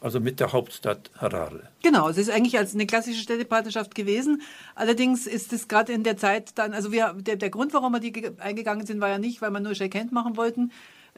[0.00, 1.62] also mit der Hauptstadt Harare.
[1.82, 4.42] Genau, es ist eigentlich als eine klassische Städtepartnerschaft gewesen.
[4.74, 8.00] Allerdings ist es gerade in der Zeit dann, also wir, der, der Grund, warum wir
[8.00, 10.72] die eingegangen sind, war ja nicht, weil wir nur Shake Hand machen wollten, äh,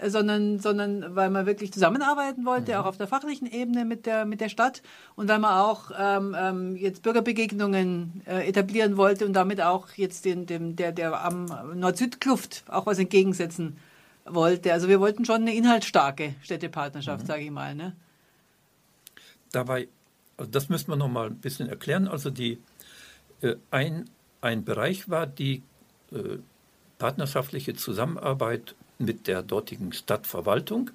[0.05, 2.79] sondern, sondern weil man wirklich zusammenarbeiten wollte, mhm.
[2.79, 4.83] auch auf der fachlichen Ebene mit der, mit der Stadt
[5.15, 10.25] und weil man auch ähm, ähm, jetzt Bürgerbegegnungen äh, etablieren wollte und damit auch jetzt
[10.25, 13.79] den, dem, der, der am Nord-Süd-Kluft auch was entgegensetzen
[14.27, 14.73] wollte.
[14.73, 17.27] Also wir wollten schon eine inhaltsstarke Städtepartnerschaft, mhm.
[17.27, 17.75] sage ich mal.
[17.75, 17.97] Ne?
[19.53, 19.89] Dabei,
[20.37, 22.07] also das müssen wir noch mal ein bisschen erklären.
[22.07, 22.59] Also die,
[23.41, 24.11] äh, ein,
[24.43, 25.63] ein Bereich war die
[26.13, 26.39] äh,
[26.99, 30.91] partnerschaftliche Zusammenarbeit mit der dortigen Stadtverwaltung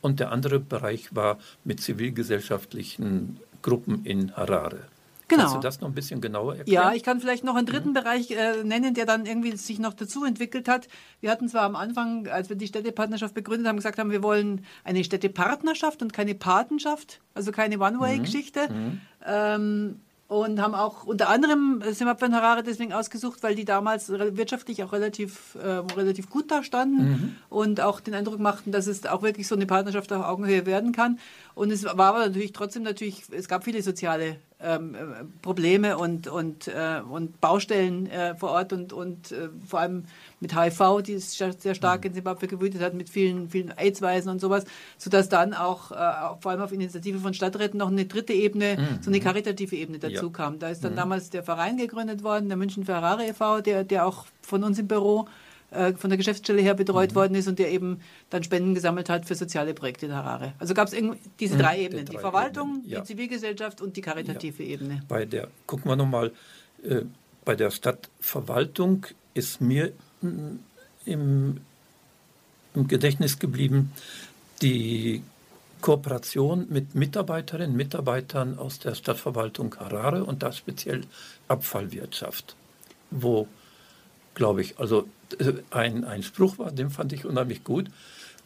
[0.00, 4.80] und der andere Bereich war mit zivilgesellschaftlichen Gruppen in Harare.
[5.28, 5.42] Genau.
[5.42, 6.88] Kannst du das noch ein bisschen genauer erklären?
[6.88, 7.94] Ja, ich kann vielleicht noch einen dritten mhm.
[7.94, 10.88] Bereich äh, nennen, der dann irgendwie sich noch dazu entwickelt hat.
[11.20, 14.64] Wir hatten zwar am Anfang, als wir die Städtepartnerschaft begründet haben, gesagt haben, wir wollen
[14.84, 18.68] eine Städtepartnerschaft und keine Patenschaft, also keine One-Way-Geschichte.
[18.68, 18.76] Mhm.
[18.76, 19.00] Mhm.
[19.26, 20.00] Ähm,
[20.40, 24.92] und haben auch unter anderem Zimbabwe und Harare deswegen ausgesucht, weil die damals wirtschaftlich auch
[24.92, 25.66] relativ, äh,
[25.96, 27.36] relativ gut da standen mhm.
[27.48, 30.92] und auch den Eindruck machten, dass es auch wirklich so eine Partnerschaft auf Augenhöhe werden
[30.92, 31.18] kann.
[31.54, 34.96] Und es war aber natürlich trotzdem natürlich, es gab viele soziale ähm,
[35.42, 40.04] Probleme und, und, äh, und Baustellen äh, vor Ort und, und äh, vor allem
[40.40, 42.08] mit HIV, die es sehr stark mhm.
[42.08, 44.64] in Zimbabwe gewütet hat, mit vielen, vielen AIDS-Weisen und sowas,
[44.98, 45.94] sodass dann auch, äh,
[46.40, 49.02] vor allem auf Initiative von Stadträten noch eine dritte Ebene, mhm.
[49.02, 50.32] so eine karitative Ebene dazu ja.
[50.32, 50.58] kam.
[50.58, 50.96] Da ist dann mhm.
[50.96, 54.88] damals der Verein gegründet worden, der München Ferrari e.V., der, der auch von uns im
[54.88, 55.26] Büro
[55.74, 57.14] äh, von der Geschäftsstelle her betreut mhm.
[57.14, 60.52] worden ist und der eben dann Spenden gesammelt hat für soziale Projekte in Harare.
[60.58, 60.96] Also gab es
[61.40, 61.58] diese mhm.
[61.58, 63.00] drei Ebenen, die, drei Verwaltung, Ebenen, ja.
[63.00, 64.70] die Zivilgesellschaft und die karitative ja.
[64.70, 65.02] Ebene.
[65.08, 66.32] Bei der, gucken wir nochmal,
[66.82, 67.02] äh,
[67.44, 69.92] bei der Stadtverwaltung ist mir
[71.04, 71.60] im,
[72.74, 73.92] im Gedächtnis geblieben
[74.62, 75.22] die
[75.80, 81.02] Kooperation mit Mitarbeiterinnen und Mitarbeitern aus der Stadtverwaltung Harare und da speziell
[81.48, 82.56] Abfallwirtschaft,
[83.10, 83.46] wo,
[84.34, 85.06] glaube ich, also
[85.70, 87.90] ein, ein Spruch war, den fand ich unheimlich gut,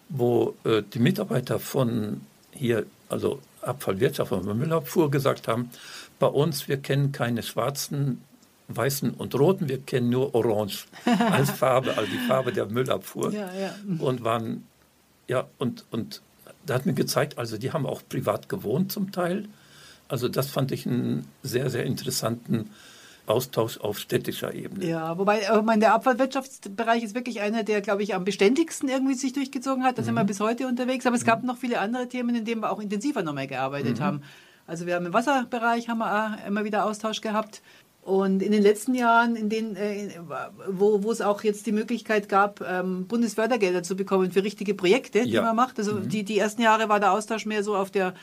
[0.09, 2.21] wo äh, die Mitarbeiter von
[2.53, 5.71] hier, also Abfallwirtschaft und Müllabfuhr gesagt haben,
[6.19, 8.23] bei uns, wir kennen keine schwarzen,
[8.69, 10.87] weißen und roten, wir kennen nur Orange
[11.31, 13.33] als Farbe, also die Farbe der Müllabfuhr.
[13.33, 13.75] Ja, ja.
[13.99, 14.67] Und waren,
[15.27, 16.23] ja, und, und
[16.67, 19.49] da hat mir gezeigt, also die haben auch privat gewohnt zum Teil.
[20.09, 22.71] Also das fand ich einen sehr, sehr interessanten
[23.29, 24.87] Austausch auf städtischer Ebene.
[24.87, 29.14] Ja, wobei ich meine, der Abfallwirtschaftsbereich ist wirklich einer, der, glaube ich, am beständigsten irgendwie
[29.14, 29.99] sich durchgezogen hat.
[29.99, 30.07] Da mhm.
[30.07, 30.29] sind wir mhm.
[30.29, 31.07] bis heute unterwegs.
[31.07, 31.49] Aber es gab mhm.
[31.49, 34.05] noch viele andere Themen, in denen wir auch intensiver nochmal gearbeitet mhm.
[34.05, 34.23] haben.
[34.67, 37.62] Also wir haben im Wasserbereich haben wir auch immer wieder Austausch gehabt.
[38.03, 40.09] Und in den letzten Jahren, in denen, äh,
[40.67, 45.25] wo, wo es auch jetzt die Möglichkeit gab, ähm, Bundesfördergelder zu bekommen für richtige Projekte,
[45.25, 45.43] die ja.
[45.43, 45.79] man macht.
[45.79, 46.09] Also mhm.
[46.09, 48.14] die, die ersten Jahre war der Austausch mehr so auf der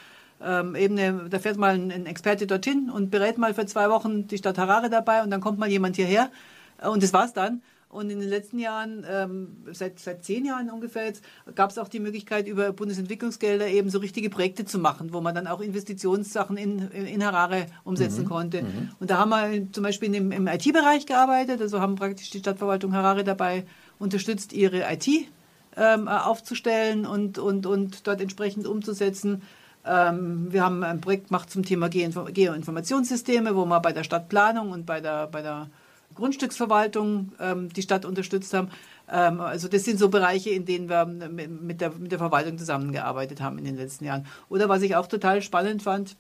[0.43, 4.28] ähm, Ebene, da fährt mal ein, ein, Experte dorthin und berät mal für zwei Wochen
[4.28, 6.30] die Stadt Harare dabei und dann kommt mal jemand hierher
[6.82, 7.62] äh, und das war's dann.
[7.95, 11.24] Und in den letzten Jahren, ähm, seit, seit zehn Jahren ungefähr jetzt,
[11.56, 15.34] gab es auch die Möglichkeit, über Bundesentwicklungsgelder eben so richtige Projekte zu machen, wo man
[15.34, 18.28] dann auch Investitionssachen in, in Harare umsetzen mhm.
[18.28, 18.63] konnte.
[18.63, 18.89] Mhm.
[19.00, 22.93] Und da haben wir zum Beispiel im, im IT-Bereich gearbeitet, also haben praktisch die Stadtverwaltung
[22.93, 23.65] Harare dabei
[23.98, 25.08] unterstützt, ihre IT
[25.78, 29.41] ähm, aufzustellen und, und, und dort entsprechend umzusetzen.
[29.86, 34.86] Ähm, wir haben ein Projekt gemacht zum Thema Geoinformationssysteme, wo wir bei der Stadtplanung und
[34.86, 35.69] bei der, bei der
[36.15, 38.69] Grundstücksverwaltung ähm, die Stadt unterstützt haben.
[39.12, 43.41] Ähm, also das sind so Bereiche, in denen wir mit der, mit der Verwaltung zusammengearbeitet
[43.41, 44.26] haben in den letzten Jahren.
[44.50, 46.15] Oder was ich auch total spannend fand,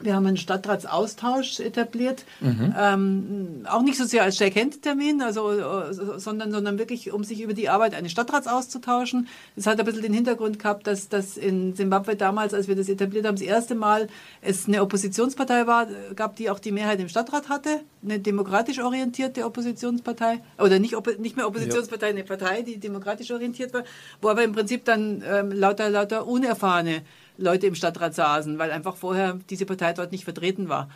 [0.00, 2.74] wir haben einen Stadtratsaustausch etabliert, mhm.
[2.78, 7.54] ähm, auch nicht so sehr als Shake-Hand-Termin, also, äh, sondern, sondern wirklich, um sich über
[7.54, 9.28] die Arbeit eines Stadtrats auszutauschen.
[9.54, 12.90] Das hat ein bisschen den Hintergrund gehabt, dass, dass in Simbabwe damals, als wir das
[12.90, 14.08] etabliert haben, das erste Mal
[14.42, 19.46] es eine Oppositionspartei war, gab, die auch die Mehrheit im Stadtrat hatte, eine demokratisch orientierte
[19.46, 23.84] Oppositionspartei, oder nicht, nicht mehr Oppositionspartei, eine Partei, die demokratisch orientiert war,
[24.20, 27.02] wo aber im Prinzip dann ähm, lauter, lauter unerfahrene
[27.38, 30.88] Leute im Stadtrat saßen, weil einfach vorher diese Partei dort nicht vertreten war.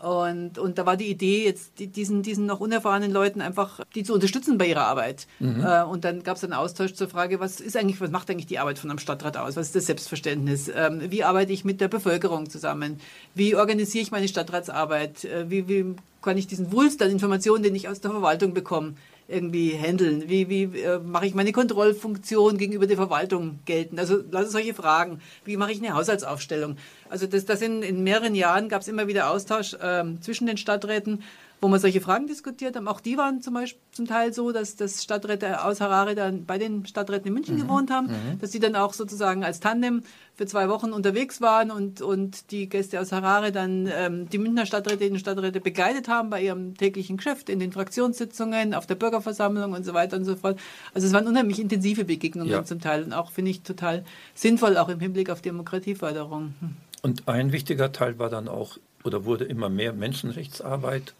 [0.00, 4.14] Und, und da war die Idee, jetzt diesen, diesen noch unerfahrenen Leuten einfach die zu
[4.14, 5.26] unterstützen bei ihrer Arbeit.
[5.40, 5.64] Mhm.
[5.64, 8.46] Äh, und dann gab es einen Austausch zur Frage, was ist eigentlich, was macht eigentlich
[8.46, 9.56] die Arbeit von einem Stadtrat aus?
[9.56, 10.70] Was ist das Selbstverständnis?
[10.72, 13.00] Ähm, wie arbeite ich mit der Bevölkerung zusammen?
[13.34, 15.24] Wie organisiere ich meine Stadtratsarbeit?
[15.24, 18.94] Äh, wie, wie kann ich diesen Wulst an Informationen, den ich aus der Verwaltung bekomme,
[19.28, 20.28] irgendwie handeln?
[20.28, 24.00] Wie, wie äh, mache ich meine Kontrollfunktion gegenüber der Verwaltung geltend?
[24.00, 25.20] Also lauter solche Fragen.
[25.44, 26.76] Wie mache ich eine Haushaltsaufstellung?
[27.10, 30.56] Also das, das in, in mehreren Jahren gab es immer wieder Austausch ähm, zwischen den
[30.56, 31.22] Stadträten
[31.60, 32.88] wo wir solche Fragen diskutiert haben.
[32.88, 36.58] Auch die waren zum Beispiel zum Teil so, dass, dass Stadträte aus Harare dann bei
[36.58, 37.62] den Stadträten in München mhm.
[37.62, 38.38] gewohnt haben, mhm.
[38.40, 40.02] dass sie dann auch sozusagen als Tandem
[40.36, 44.66] für zwei Wochen unterwegs waren und, und die Gäste aus Harare dann ähm, die Münchner
[44.66, 49.72] Stadträte und Stadträte begleitet haben bei ihrem täglichen Geschäft, in den Fraktionssitzungen, auf der Bürgerversammlung
[49.72, 50.60] und so weiter und so fort.
[50.94, 52.64] Also es waren unheimlich intensive Begegnungen ja.
[52.64, 56.54] zum Teil und auch, finde ich, total sinnvoll, auch im Hinblick auf Demokratieförderung.
[56.60, 56.76] Hm.
[57.02, 61.14] Und ein wichtiger Teil war dann auch oder wurde immer mehr Menschenrechtsarbeit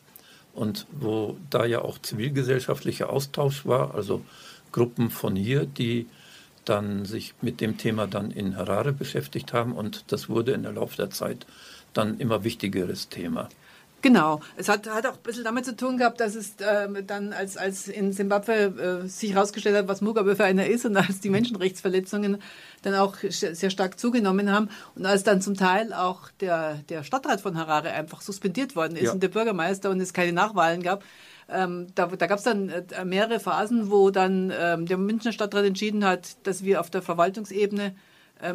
[0.58, 4.22] und wo da ja auch zivilgesellschaftlicher Austausch war, also
[4.72, 6.06] Gruppen von hier, die
[6.64, 10.72] dann sich mit dem Thema dann in Harare beschäftigt haben und das wurde in der
[10.72, 11.46] Laufe der Zeit
[11.92, 13.48] dann immer wichtigeres Thema.
[14.00, 14.40] Genau.
[14.56, 17.56] Es hat, hat auch ein bisschen damit zu tun gehabt, dass es äh, dann, als,
[17.56, 21.30] als in Simbabwe äh, sich herausgestellt hat, was Mugabe für einer ist und als die
[21.30, 22.40] Menschenrechtsverletzungen
[22.82, 27.40] dann auch sehr stark zugenommen haben und als dann zum Teil auch der, der Stadtrat
[27.40, 29.12] von Harare einfach suspendiert worden ist ja.
[29.12, 31.02] und der Bürgermeister und es keine Nachwahlen gab,
[31.50, 35.64] ähm, da, da gab es dann äh, mehrere Phasen, wo dann ähm, der Münchner Stadtrat
[35.64, 37.92] entschieden hat, dass wir auf der Verwaltungsebene äh,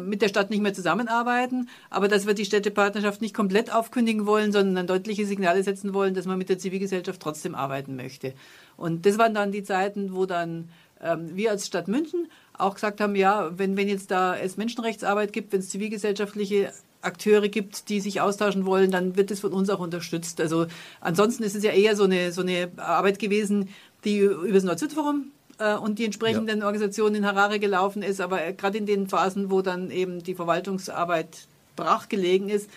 [0.00, 4.52] mit der Stadt nicht mehr zusammenarbeiten, aber dass wir die Städtepartnerschaft nicht komplett aufkündigen wollen,
[4.52, 8.34] sondern deutliche Signale setzen wollen, dass man mit der Zivilgesellschaft trotzdem arbeiten möchte.
[8.76, 10.70] Und das waren dann die Zeiten, wo dann
[11.02, 15.32] ähm, wir als Stadt München auch gesagt haben, ja, wenn, wenn jetzt da es Menschenrechtsarbeit
[15.32, 19.68] gibt, wenn es zivilgesellschaftliche Akteure gibt, die sich austauschen wollen, dann wird es von uns
[19.70, 20.40] auch unterstützt.
[20.40, 20.66] Also
[21.00, 23.68] ansonsten ist es ja eher so eine, so eine Arbeit gewesen,
[24.04, 26.66] die über das Nord-Süd-Forum äh, und die entsprechenden ja.
[26.66, 28.20] Organisationen in Harare gelaufen ist.
[28.20, 32.68] Aber äh, gerade in den Phasen, wo dann eben die Verwaltungsarbeit brach gelegen ist,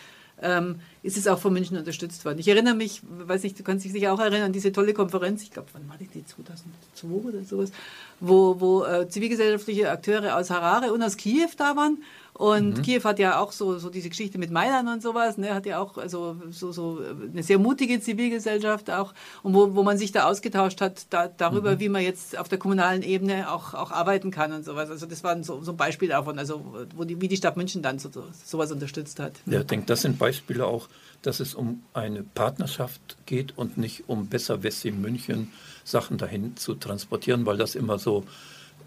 [0.42, 2.40] ähm, ist es auch von München unterstützt worden.
[2.40, 5.42] Ich erinnere mich, weiß nicht, du kannst dich sicher auch erinnern, an diese tolle Konferenz,
[5.42, 7.72] ich glaube, wann war die, 2002 oder sowas,
[8.20, 12.04] wo, wo äh, zivilgesellschaftliche Akteure aus Harare und aus Kiew da waren
[12.38, 12.82] und mhm.
[12.84, 15.80] Kiew hat ja auch so, so diese Geschichte mit Maidan und sowas, ne, hat ja
[15.80, 20.26] auch also so, so eine sehr mutige Zivilgesellschaft auch, und wo, wo man sich da
[20.26, 21.80] ausgetauscht hat, da, darüber, mhm.
[21.80, 24.92] wie man jetzt auf der kommunalen Ebene auch, auch arbeiten kann und sowas.
[24.92, 26.64] Also das war so, so ein Beispiel davon, also
[26.96, 29.34] wo die, wie die Stadt München dann so, so, sowas unterstützt hat.
[29.48, 30.90] Ja, ich denke, das sind Beispiele auch,
[31.24, 35.52] dass es um eine Partnerschaft geht und nicht um besser Wessi München
[35.84, 38.26] Sachen dahin zu transportieren, weil das immer so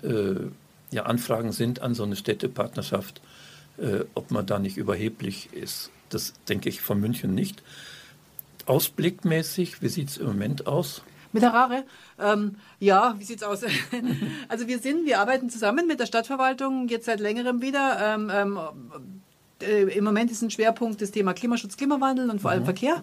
[0.02, 0.34] äh,
[0.92, 3.20] ja, Anfragen sind an so eine Städtepartnerschaft
[3.78, 5.90] äh, ob man da nicht überheblich ist.
[6.08, 7.62] Das denke ich von München nicht.
[8.66, 11.02] Ausblickmäßig, wie sieht es im Moment aus?
[11.32, 11.84] Mit Harare?
[12.18, 13.62] Ähm, ja, wie sieht es aus?
[14.48, 17.98] also wir sind, wir arbeiten zusammen mit der Stadtverwaltung jetzt seit längerem wieder.
[18.00, 18.58] Ähm, ähm,
[19.62, 22.66] äh, Im Moment ist ein Schwerpunkt das Thema Klimaschutz, Klimawandel und vor allem mhm.
[22.66, 23.02] Verkehr.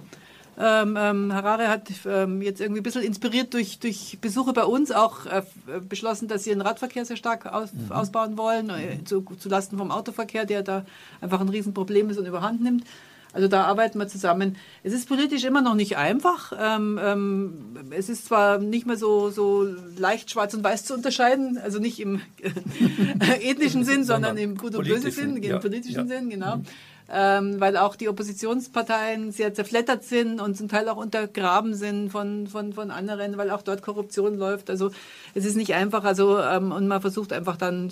[0.60, 4.92] Ähm, ähm, Harare hat ähm, jetzt irgendwie ein bisschen inspiriert durch, durch Besuche bei uns
[4.92, 5.44] auch äh,
[5.88, 7.92] beschlossen, dass sie den Radverkehr sehr stark aus, mhm.
[7.92, 10.86] ausbauen wollen, äh, zu, zu Lasten vom Autoverkehr, der da
[11.22, 12.86] einfach ein Riesenproblem ist und überhand nimmt.
[13.34, 14.56] Also da arbeiten wir zusammen.
[14.82, 16.54] Es ist politisch immer noch nicht einfach.
[16.60, 17.54] Ähm, ähm,
[17.92, 22.00] es ist zwar nicht mehr so, so leicht schwarz und weiß zu unterscheiden, also nicht
[22.00, 22.22] im
[23.44, 26.18] ethnischen Sinn, sondern im gut und böse Sinn, im ja, politischen ja.
[26.18, 26.58] Sinn, genau.
[26.58, 26.66] Mhm
[27.12, 32.48] ähm, weil auch die Oppositionsparteien sehr zerflettert sind und zum Teil auch untergraben sind von,
[32.48, 34.70] von, von anderen, weil auch dort Korruption läuft.
[34.70, 34.92] Also
[35.34, 36.04] es ist nicht einfach.
[36.04, 37.92] Also, ähm, und man versucht einfach dann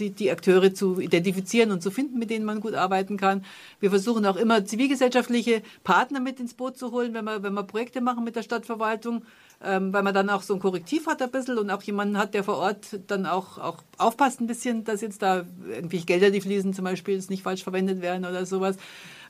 [0.00, 3.44] die Akteure zu identifizieren und zu finden, mit denen man gut arbeiten kann.
[3.80, 7.64] Wir versuchen auch immer zivilgesellschaftliche Partner mit ins Boot zu holen, wenn wir, wenn wir
[7.64, 9.22] Projekte machen mit der Stadtverwaltung
[9.64, 12.34] ähm, weil man dann auch so ein Korrektiv hat ein bisschen und auch jemanden hat,
[12.34, 16.40] der vor Ort dann auch, auch aufpasst ein bisschen, dass jetzt da irgendwie Gelder, die
[16.40, 18.76] fließen zum Beispiel, nicht falsch verwendet werden oder sowas.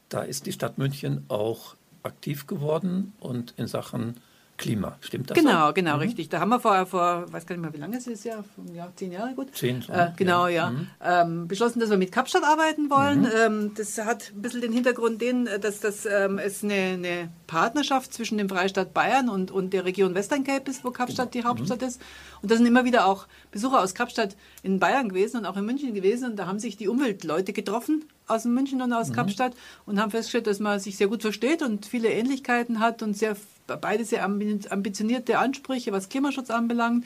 [0.07, 4.21] Da ist die Stadt München auch aktiv geworden und in Sachen
[4.57, 4.97] Klima.
[5.01, 5.37] Stimmt das?
[5.37, 5.73] Genau, so?
[5.73, 5.99] genau, mhm.
[5.99, 6.29] richtig.
[6.29, 8.43] Da haben wir vor, vor, weiß gar nicht mehr, wie lange es ist, ja,
[8.73, 9.55] ja zehn Jahre gut.
[9.55, 10.53] Zehn, so, äh, genau, ja.
[10.53, 10.69] ja.
[10.71, 10.87] Mhm.
[11.03, 13.21] Ähm, beschlossen, dass wir mit Kapstadt arbeiten wollen.
[13.21, 13.29] Mhm.
[13.37, 18.13] Ähm, das hat ein bisschen den Hintergrund, den, dass das ähm, es eine, eine, Partnerschaft
[18.13, 21.43] zwischen dem Freistaat Bayern und, und der Region Western Cape ist, wo Kapstadt genau.
[21.43, 21.87] die Hauptstadt mhm.
[21.87, 22.01] ist.
[22.41, 25.65] Und da sind immer wieder auch Besucher aus Kapstadt in Bayern gewesen und auch in
[25.65, 26.31] München gewesen.
[26.31, 29.13] Und da haben sich die Umweltleute getroffen aus München und aus mhm.
[29.13, 29.53] Kapstadt
[29.85, 33.37] und haben festgestellt, dass man sich sehr gut versteht und viele Ähnlichkeiten hat und sehr
[33.67, 37.05] beide sehr ambitionierte Ansprüche, was Klimaschutz anbelangt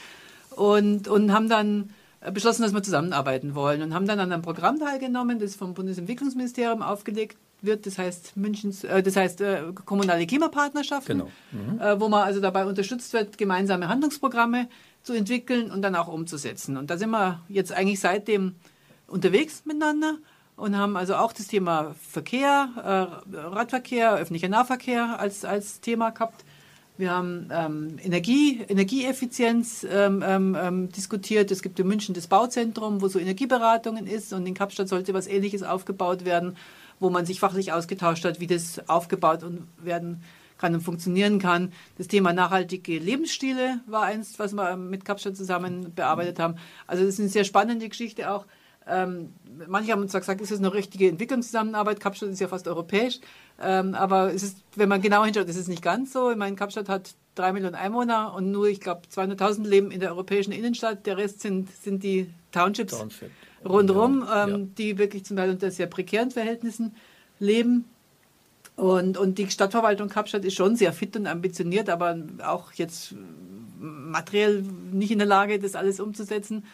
[0.56, 1.90] und, und haben dann
[2.34, 6.82] beschlossen, dass wir zusammenarbeiten wollen und haben dann an einem Programm teilgenommen, das vom Bundesentwicklungsministerium
[6.82, 11.32] aufgelegt wird, das heißt Münchens, äh, das heißt äh, kommunale Klimapartnerschaften, genau.
[11.52, 11.80] mhm.
[11.80, 14.68] äh, wo man also dabei unterstützt wird, gemeinsame Handlungsprogramme
[15.04, 16.78] zu entwickeln und dann auch umzusetzen.
[16.78, 18.56] Und da sind wir jetzt eigentlich seitdem
[19.08, 20.18] unterwegs miteinander
[20.56, 22.70] und haben also auch das Thema Verkehr,
[23.34, 26.46] Radverkehr, öffentlicher Nahverkehr als, als Thema gehabt.
[26.98, 31.50] Wir haben ähm, Energie, Energieeffizienz ähm, ähm, ähm, diskutiert.
[31.50, 34.34] Es gibt in München das Bauzentrum, wo so Energieberatungen ist.
[34.34, 36.58] Und in Kapstadt sollte was Ähnliches aufgebaut werden,
[37.00, 40.22] wo man sich fachlich ausgetauscht hat, wie das aufgebaut und werden
[40.58, 41.74] kann und funktionieren kann.
[41.98, 46.56] Das Thema nachhaltige Lebensstile war eins, was wir mit Kapstadt zusammen bearbeitet haben.
[46.88, 48.46] Also das ist eine sehr spannende Geschichte auch.
[48.88, 49.34] Ähm,
[49.68, 52.00] manche haben uns zwar gesagt, ist das eine richtige Entwicklungszusammenarbeit?
[52.00, 53.20] Kapstadt ist ja fast europäisch.
[53.62, 56.32] Ähm, aber es ist, wenn man genau hinschaut, ist es nicht ganz so.
[56.32, 60.12] Ich meine, Kapstadt hat drei Millionen Einwohner und nur, ich glaube, 200.000 leben in der
[60.12, 61.06] europäischen Innenstadt.
[61.06, 63.32] Der Rest sind, sind die Townships Township.
[63.64, 64.68] rundherum, ja, ähm, ja.
[64.78, 66.96] die wirklich zum Teil unter sehr prekären Verhältnissen
[67.40, 67.86] leben.
[68.76, 73.14] Und, und die Stadtverwaltung Kapstadt ist schon sehr fit und ambitioniert, aber auch jetzt
[73.80, 76.66] materiell nicht in der Lage, das alles umzusetzen.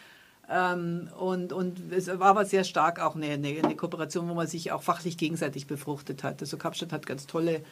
[0.50, 4.46] Ähm, und, und es war aber sehr stark auch eine, eine, eine, Kooperation, wo man
[4.46, 6.40] sich auch fachlich gegenseitig befruchtet hat.
[6.40, 7.62] Also Kapstadt hat ganz tolle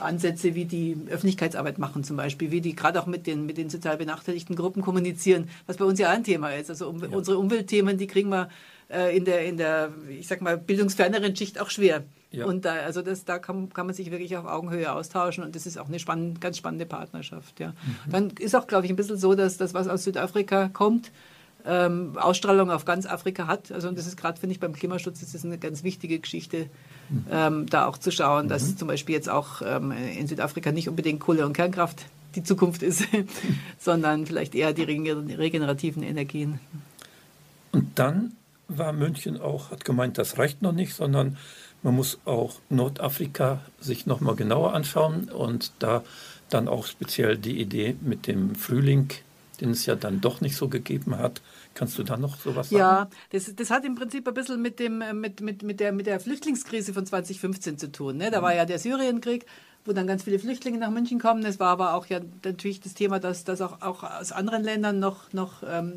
[0.00, 3.70] Ansätze, wie die Öffentlichkeitsarbeit machen zum Beispiel, wie die gerade auch mit den, mit den
[3.70, 6.68] sozial benachteiligten Gruppen kommunizieren, was bei uns ja ein Thema ist.
[6.68, 7.08] Also um, ja.
[7.08, 8.50] unsere Umweltthemen, die kriegen wir
[8.90, 12.04] äh, in, der, in der, ich sag mal, bildungsferneren Schicht auch schwer.
[12.30, 12.44] Ja.
[12.44, 15.66] Und da, also das, da kann, kann man sich wirklich auf Augenhöhe austauschen und das
[15.66, 17.58] ist auch eine spann ganz spannende Partnerschaft.
[17.58, 17.68] Ja.
[17.68, 18.10] Mhm.
[18.10, 21.10] Dann ist auch, glaube ich, ein bisschen so, dass das, was aus Südafrika kommt,
[21.68, 23.70] ähm, Ausstrahlung auf ganz Afrika hat.
[23.70, 26.66] Also und das ist gerade, finde ich, beim Klimaschutz ist das eine ganz wichtige Geschichte,
[27.30, 28.76] ähm, da auch zu schauen, dass mhm.
[28.78, 33.04] zum Beispiel jetzt auch ähm, in Südafrika nicht unbedingt Kohle und Kernkraft die Zukunft ist,
[33.78, 36.58] sondern vielleicht eher die regenerativen Energien.
[37.72, 38.32] Und dann
[38.68, 41.36] war München auch, hat gemeint, das reicht noch nicht, sondern
[41.82, 46.02] man muss auch Nordafrika sich nochmal genauer anschauen und da
[46.48, 49.10] dann auch speziell die Idee mit dem Frühling
[49.60, 51.40] den es ja dann doch nicht so gegeben hat.
[51.78, 52.80] Kannst du da noch sowas sagen?
[52.80, 56.08] Ja, das, das hat im Prinzip ein bisschen mit, dem, mit, mit, mit, der, mit
[56.08, 58.16] der Flüchtlingskrise von 2015 zu tun.
[58.16, 58.32] Ne?
[58.32, 59.46] Da war ja der Syrienkrieg,
[59.84, 61.44] wo dann ganz viele Flüchtlinge nach München kommen.
[61.46, 64.98] Es war aber auch ja natürlich das Thema, dass, dass auch, auch aus anderen Ländern
[64.98, 65.92] noch, noch ähm,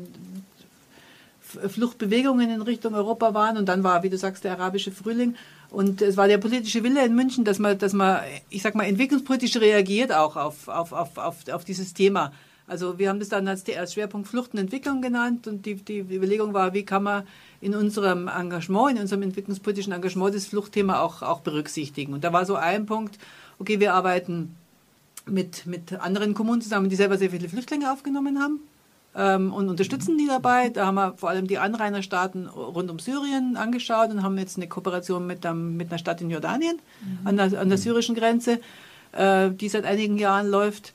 [1.40, 3.56] Fluchtbewegungen in Richtung Europa waren.
[3.56, 5.34] Und dann war, wie du sagst, der arabische Frühling.
[5.68, 8.84] Und es war der politische Wille in München, dass man, dass man ich sag mal,
[8.84, 12.30] entwicklungspolitisch reagiert auch auf, auf, auf, auf, auf dieses Thema.
[12.66, 15.98] Also wir haben das dann als, als Schwerpunkt Flucht und Entwicklung genannt und die, die
[15.98, 17.24] Überlegung war, wie kann man
[17.60, 22.12] in unserem Engagement, in unserem entwicklungspolitischen Engagement das Fluchtthema auch, auch berücksichtigen.
[22.12, 23.18] Und da war so ein Punkt,
[23.58, 24.56] okay, wir arbeiten
[25.26, 28.60] mit, mit anderen Kommunen zusammen, die selber sehr viele Flüchtlinge aufgenommen haben
[29.14, 30.68] ähm, und unterstützen die dabei.
[30.68, 34.68] Da haben wir vor allem die Anrainerstaaten rund um Syrien angeschaut und haben jetzt eine
[34.68, 37.26] Kooperation mit, einem, mit einer Stadt in Jordanien mhm.
[37.26, 38.60] an, der, an der syrischen Grenze,
[39.12, 40.94] äh, die seit einigen Jahren läuft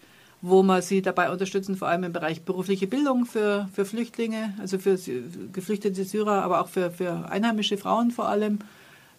[0.49, 4.79] wo wir sie dabei unterstützen, vor allem im Bereich berufliche Bildung für, für Flüchtlinge, also
[4.79, 4.97] für
[5.51, 8.60] geflüchtete Syrer, aber auch für, für einheimische Frauen vor allem.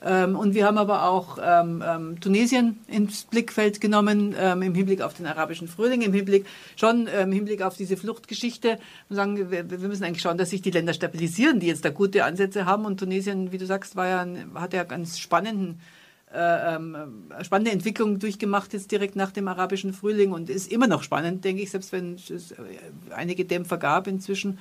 [0.00, 5.02] Ähm, und wir haben aber auch ähm, ähm, Tunesien ins Blickfeld genommen, ähm, im Hinblick
[5.02, 8.78] auf den arabischen Frühling, im Hinblick schon ähm, im Hinblick auf diese Fluchtgeschichte.
[9.08, 11.90] Und sagen, wir, wir, müssen eigentlich schauen, dass sich die Länder stabilisieren, die jetzt da
[11.90, 12.84] gute Ansätze haben.
[12.84, 15.80] Und Tunesien, wie du sagst, war ja, hat ja ganz spannenden
[16.34, 16.96] ähm,
[17.42, 21.62] spannende Entwicklung durchgemacht jetzt direkt nach dem arabischen Frühling und ist immer noch spannend, denke
[21.62, 22.54] ich, selbst wenn es
[23.10, 24.58] einige Dämpfer gab inzwischen.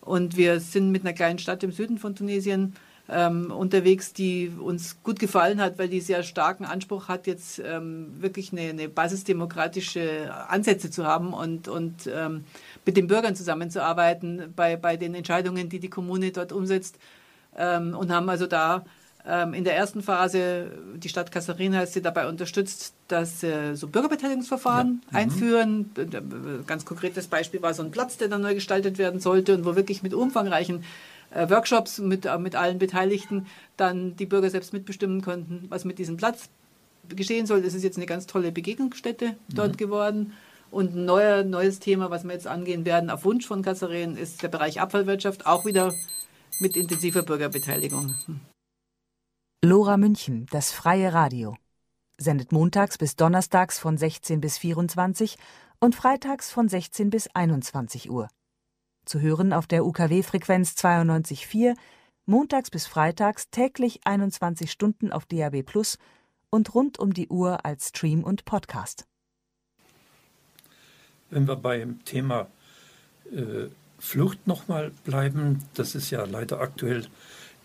[0.00, 2.74] Und wir sind mit einer kleinen Stadt im Süden von Tunesien
[3.08, 8.20] ähm, unterwegs, die uns gut gefallen hat, weil die sehr starken Anspruch hat, jetzt ähm,
[8.20, 12.44] wirklich eine, eine basisdemokratische Ansätze zu haben und, und ähm,
[12.84, 16.98] mit den Bürgern zusammenzuarbeiten bei, bei den Entscheidungen, die die Kommune dort umsetzt.
[17.56, 18.84] Ähm, und haben also da
[19.26, 25.02] in der ersten Phase, die Stadt Kasserin heißt sie, dabei unterstützt, dass äh, so Bürgerbeteiligungsverfahren
[25.04, 25.10] ja.
[25.10, 25.16] mhm.
[25.16, 25.90] einführen.
[26.66, 29.74] Ganz konkretes Beispiel war so ein Platz, der dann neu gestaltet werden sollte und wo
[29.74, 30.84] wirklich mit umfangreichen
[31.30, 33.46] äh, Workshops mit, äh, mit allen Beteiligten
[33.76, 36.48] dann die Bürger selbst mitbestimmen konnten, was mit diesem Platz
[37.08, 37.64] geschehen soll.
[37.64, 39.76] Es ist jetzt eine ganz tolle Begegnungsstätte dort mhm.
[39.76, 40.32] geworden.
[40.70, 44.42] Und ein neuer, neues Thema, was wir jetzt angehen werden, auf Wunsch von Kasserin, ist
[44.42, 45.94] der Bereich Abfallwirtschaft, auch wieder
[46.60, 48.14] mit intensiver Bürgerbeteiligung.
[49.64, 51.56] Lora München, das freie Radio.
[52.18, 55.38] Sendet montags bis donnerstags von 16 bis 24
[55.80, 58.28] und freitags von 16 bis 21 Uhr.
[59.06, 61.74] Zu hören auf der UKW-Frequenz 92.4,
[62.26, 65.98] montags bis freitags täglich 21 Stunden auf DAB Plus
[66.50, 69.06] und rund um die Uhr als Stream und Podcast.
[71.30, 72.46] Wenn wir beim Thema
[73.32, 77.06] äh, Flucht nochmal bleiben, das ist ja leider aktuell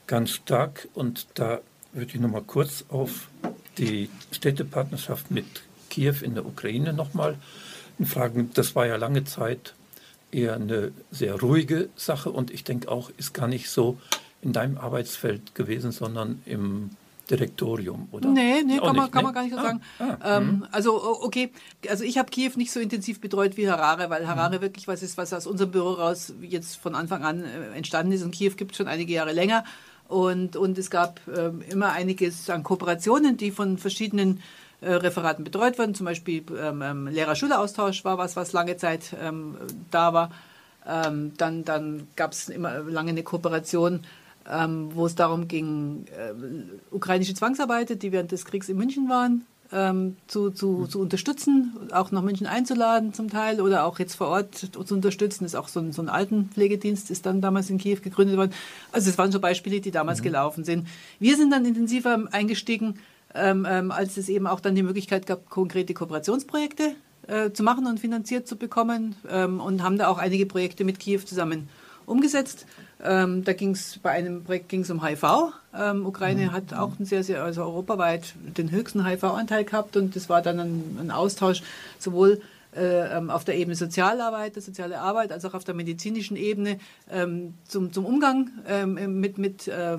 [0.08, 1.60] ganz stark und da
[1.94, 3.30] würde ich nochmal kurz auf
[3.78, 5.46] die Städtepartnerschaft mit
[5.90, 7.36] Kiew in der Ukraine nochmal
[8.04, 8.52] fragen.
[8.54, 9.74] Das war ja lange Zeit
[10.32, 14.00] eher eine sehr ruhige Sache und ich denke auch, ist gar nicht so
[14.42, 16.92] in deinem Arbeitsfeld gewesen, sondern im
[17.30, 18.30] Direktorium, oder?
[18.30, 19.82] Nee, nee, kann, man, kann man gar nicht so ah, sagen.
[20.00, 20.68] Ah, ähm, mhm.
[20.72, 21.52] also, okay,
[21.88, 24.62] also ich habe Kiew nicht so intensiv betreut wie Harare, weil Harare mhm.
[24.62, 28.24] wirklich was ist, was aus unserem Büro raus jetzt von Anfang an äh, entstanden ist
[28.24, 29.64] und Kiew gibt es schon einige Jahre länger.
[30.12, 34.42] Und, und es gab äh, immer einiges an Kooperationen, die von verschiedenen
[34.82, 35.96] äh, Referaten betreut wurden.
[35.96, 39.56] Zum Beispiel ähm, ähm, Lehrer-Schüler-Austausch war was, was lange Zeit ähm,
[39.90, 40.32] da war.
[40.86, 44.02] Ähm, dann dann gab es immer lange eine Kooperation
[44.50, 46.34] ähm, wo es darum ging, äh,
[46.94, 52.12] ukrainische Zwangsarbeiter, die während des Kriegs in München waren, ähm, zu, zu, zu unterstützen, auch
[52.12, 55.44] nach München einzuladen zum Teil oder auch jetzt vor Ort zu unterstützen.
[55.44, 58.52] Das ist auch so ein, so ein Altenpflegedienst, ist dann damals in Kiew gegründet worden.
[58.92, 60.24] Also es waren so Beispiele, die damals mhm.
[60.24, 60.88] gelaufen sind.
[61.20, 63.00] Wir sind dann intensiver eingestiegen,
[63.34, 66.96] ähm, ähm, als es eben auch dann die Möglichkeit gab, konkrete Kooperationsprojekte
[67.28, 71.00] äh, zu machen und finanziert zu bekommen ähm, und haben da auch einige Projekte mit
[71.00, 71.70] Kiew zusammen
[72.06, 72.66] umgesetzt.
[73.04, 75.54] Ähm, da ging es bei einem Projekt ging's um HIV.
[75.74, 76.52] Ähm, Ukraine mhm.
[76.52, 80.60] hat auch ein sehr, sehr, also europaweit den höchsten HIV-Anteil gehabt und das war dann
[80.60, 81.64] ein, ein Austausch
[81.98, 82.42] sowohl
[82.76, 86.78] äh, ähm, auf der Ebene Sozialarbeit, der soziale Arbeit, als auch auf der medizinischen Ebene
[87.12, 89.98] ähm, zum, zum Umgang ähm, mit, mit äh,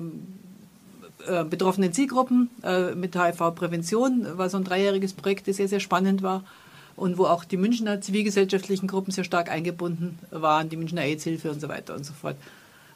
[1.43, 6.43] betroffenen Zielgruppen, äh, mit HIV-Prävention, war so ein dreijähriges Projekt, das sehr, sehr spannend war
[6.95, 11.59] und wo auch die Münchner zivilgesellschaftlichen Gruppen sehr stark eingebunden waren, die Münchner AIDS-Hilfe und
[11.59, 12.35] so weiter und so fort.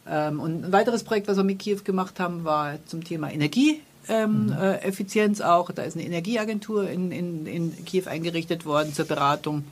[0.09, 5.39] Ähm, und ein weiteres Projekt, was wir mit Kiew gemacht haben, war zum Thema Energieeffizienz
[5.39, 5.71] ähm, auch.
[5.71, 9.65] Da ist eine Energieagentur in, in, in Kiew eingerichtet worden zur Beratung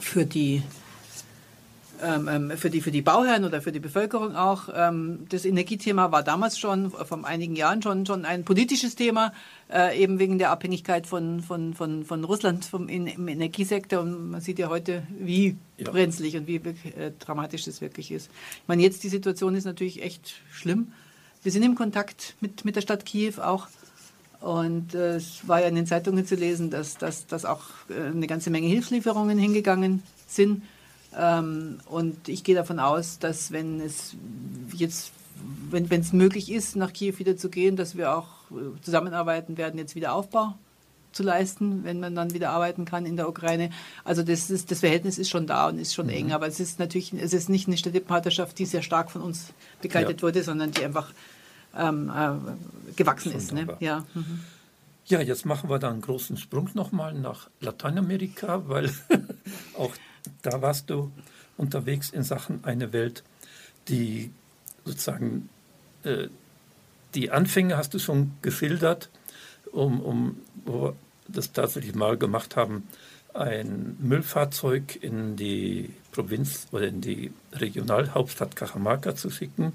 [0.00, 0.62] für die
[2.04, 4.68] ähm, ähm, für, die, für die Bauherren oder für die Bevölkerung auch.
[4.74, 9.32] Ähm, das Energiethema war damals schon, vor einigen Jahren schon, schon ein politisches Thema,
[9.72, 14.00] äh, eben wegen der Abhängigkeit von, von, von, von Russland vom, in, im Energiesektor.
[14.00, 15.90] Und man sieht ja heute, wie ja.
[15.90, 18.30] brenzlig und wie äh, dramatisch das wirklich ist.
[18.62, 20.92] Ich meine, jetzt die Situation ist natürlich echt schlimm.
[21.42, 23.68] Wir sind im Kontakt mit, mit der Stadt Kiew auch.
[24.40, 28.08] Und äh, es war ja in den Zeitungen zu lesen, dass, dass, dass auch äh,
[28.08, 30.62] eine ganze Menge Hilfslieferungen hingegangen sind.
[31.18, 34.16] Ähm, und ich gehe davon aus, dass wenn es
[34.72, 35.12] jetzt,
[35.70, 39.78] wenn es möglich ist, nach Kiew wieder zu gehen, dass wir auch äh, zusammenarbeiten werden,
[39.78, 40.54] jetzt wieder Aufbau
[41.14, 43.70] zu leisten, wenn man dann wieder arbeiten kann in der Ukraine.
[44.02, 46.12] Also das, ist, das Verhältnis ist schon da und ist schon mhm.
[46.12, 49.52] eng, aber es ist natürlich, es ist nicht eine Städtepartnerschaft, die sehr stark von uns
[49.80, 50.22] begleitet ja.
[50.22, 51.12] wurde, sondern die einfach
[51.76, 53.52] ähm, äh, gewachsen schon ist.
[53.52, 53.68] Ne?
[53.80, 54.04] Ja.
[54.14, 54.40] Mhm.
[55.06, 58.92] ja, jetzt machen wir da einen großen Sprung nochmal nach Lateinamerika, weil
[59.78, 59.92] auch
[60.42, 61.10] da warst du
[61.56, 63.22] unterwegs in Sachen eine Welt,
[63.88, 64.30] die
[64.84, 65.48] sozusagen
[66.04, 66.28] äh,
[67.14, 69.08] die Anfänge hast du schon geschildert,
[69.72, 70.96] um, um wo wir
[71.28, 72.88] das tatsächlich mal gemacht haben,
[73.32, 79.72] ein Müllfahrzeug in die Provinz oder in die Regionalhauptstadt Cajamarca zu schicken.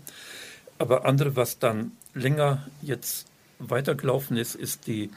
[0.77, 3.27] Aber andere, was dann länger jetzt
[3.59, 5.11] weitergelaufen ist, ist die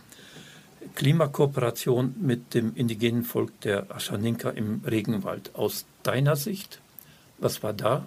[0.94, 5.54] Klimakooperation mit dem indigenen Volk der Aschaninka im Regenwald.
[5.54, 6.80] Aus deiner Sicht,
[7.38, 8.06] was war da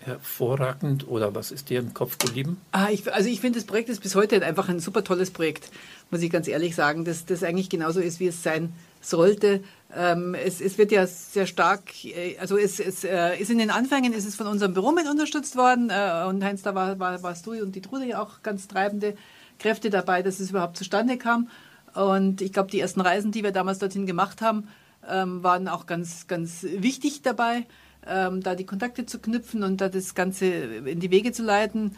[0.00, 2.56] hervorragend oder was ist dir im Kopf geblieben?
[2.72, 5.70] Ah, ich, also ich finde, das Projekt ist bis heute einfach ein super tolles Projekt,
[6.10, 8.72] muss ich ganz ehrlich sagen, dass das eigentlich genauso ist, wie es sein
[9.02, 9.62] sollte.
[9.94, 13.70] Ähm, es, es, wird ja sehr stark, äh, also es, es äh, ist in den
[13.70, 17.22] Anfängen ist es von unserem Büro mit unterstützt worden äh, und Heinz, da war, war,
[17.22, 19.16] warst du und die Trude ja auch ganz treibende
[19.58, 21.48] Kräfte dabei, dass es überhaupt zustande kam.
[21.94, 24.68] Und ich glaube, die ersten Reisen, die wir damals dorthin gemacht haben,
[25.08, 27.66] ähm, waren auch ganz, ganz wichtig dabei,
[28.06, 31.96] ähm, da die Kontakte zu knüpfen und da das Ganze in die Wege zu leiten.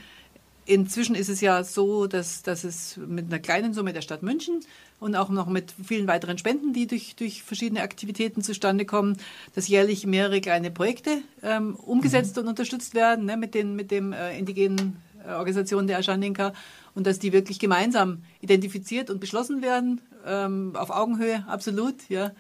[0.65, 4.61] Inzwischen ist es ja so, dass, dass es mit einer kleinen Summe der Stadt München
[5.01, 9.17] und auch noch mit vielen weiteren Spenden, die durch, durch verschiedene Aktivitäten zustande kommen,
[9.57, 12.43] dass jährlich mehrere kleine Projekte ähm, umgesetzt mhm.
[12.43, 16.53] und unterstützt werden ne, mit den mit dem äh, indigenen äh, Organisationen der Aschaninka
[16.95, 22.33] und dass die wirklich gemeinsam identifiziert und beschlossen werden, ähm, auf Augenhöhe, absolut, ja.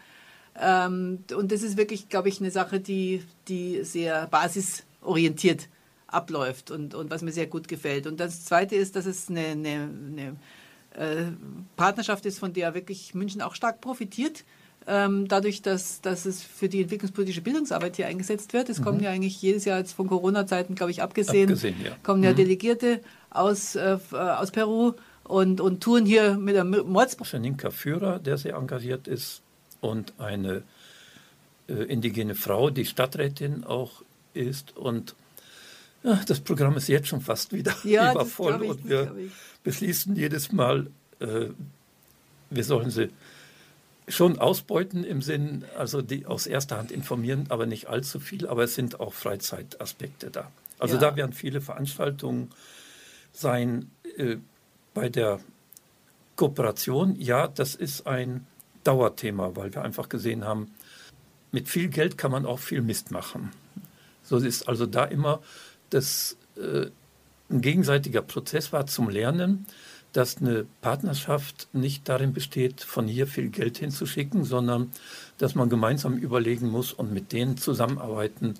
[0.60, 5.68] Ähm, und das ist wirklich, glaube ich, eine Sache, die, die sehr basisorientiert
[6.06, 8.06] abläuft und, und was mir sehr gut gefällt.
[8.06, 10.36] Und das Zweite ist, dass es eine, eine, eine
[10.94, 11.32] äh,
[11.76, 14.44] Partnerschaft ist, von der wirklich München auch stark profitiert.
[14.86, 18.68] Ähm, dadurch, dass, dass es für die entwicklungspolitische Bildungsarbeit hier eingesetzt wird.
[18.68, 18.84] Es mhm.
[18.84, 21.92] kommen ja eigentlich jedes Jahr jetzt von Corona-Zeiten, glaube ich, abgesehen, abgesehen ja.
[22.02, 22.36] kommen ja mhm.
[22.36, 27.16] Delegierte aus, äh, aus Peru und, und touren hier mit der Mords.
[27.22, 29.42] Schaninka Führer, der sehr engagiert ist,
[29.82, 30.62] und eine
[31.68, 34.02] äh, indigene Frau, die Stadträtin auch
[34.32, 34.74] ist.
[34.76, 35.14] Und
[36.02, 39.14] ja, das Programm ist jetzt schon fast wieder ja, übervoll und wir
[39.62, 40.86] beschließen jedes Mal,
[41.20, 41.46] äh,
[42.50, 43.10] wir sollen sie
[44.08, 48.64] schon ausbeuten im Sinn, also die aus erster Hand informieren, aber nicht allzu viel, aber
[48.64, 50.50] es sind auch Freizeitaspekte da.
[50.78, 51.00] Also ja.
[51.00, 52.50] da werden viele Veranstaltungen
[53.32, 54.36] sein äh,
[54.94, 55.40] bei der
[56.36, 57.16] Kooperation.
[57.16, 58.46] Ja, das ist ein
[58.84, 60.72] Dauerthema, weil wir einfach gesehen haben,
[61.52, 63.52] mit viel Geld kann man auch viel Mist machen.
[64.22, 65.40] So ist also da immer
[65.90, 66.86] das äh,
[67.50, 69.66] ein gegenseitiger Prozess war zum Lernen,
[70.12, 74.92] dass eine Partnerschaft nicht darin besteht, von hier viel Geld hinzuschicken, sondern
[75.38, 78.54] dass man gemeinsam überlegen muss und mit denen zusammenarbeiten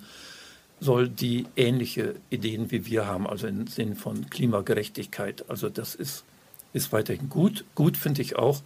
[0.79, 5.45] soll, die ähnliche Ideen wie wir haben, also im Sinn von Klimagerechtigkeit.
[5.49, 6.23] Also das ist,
[6.73, 7.63] ist weiterhin gut.
[7.75, 8.61] Gut finde ich auch,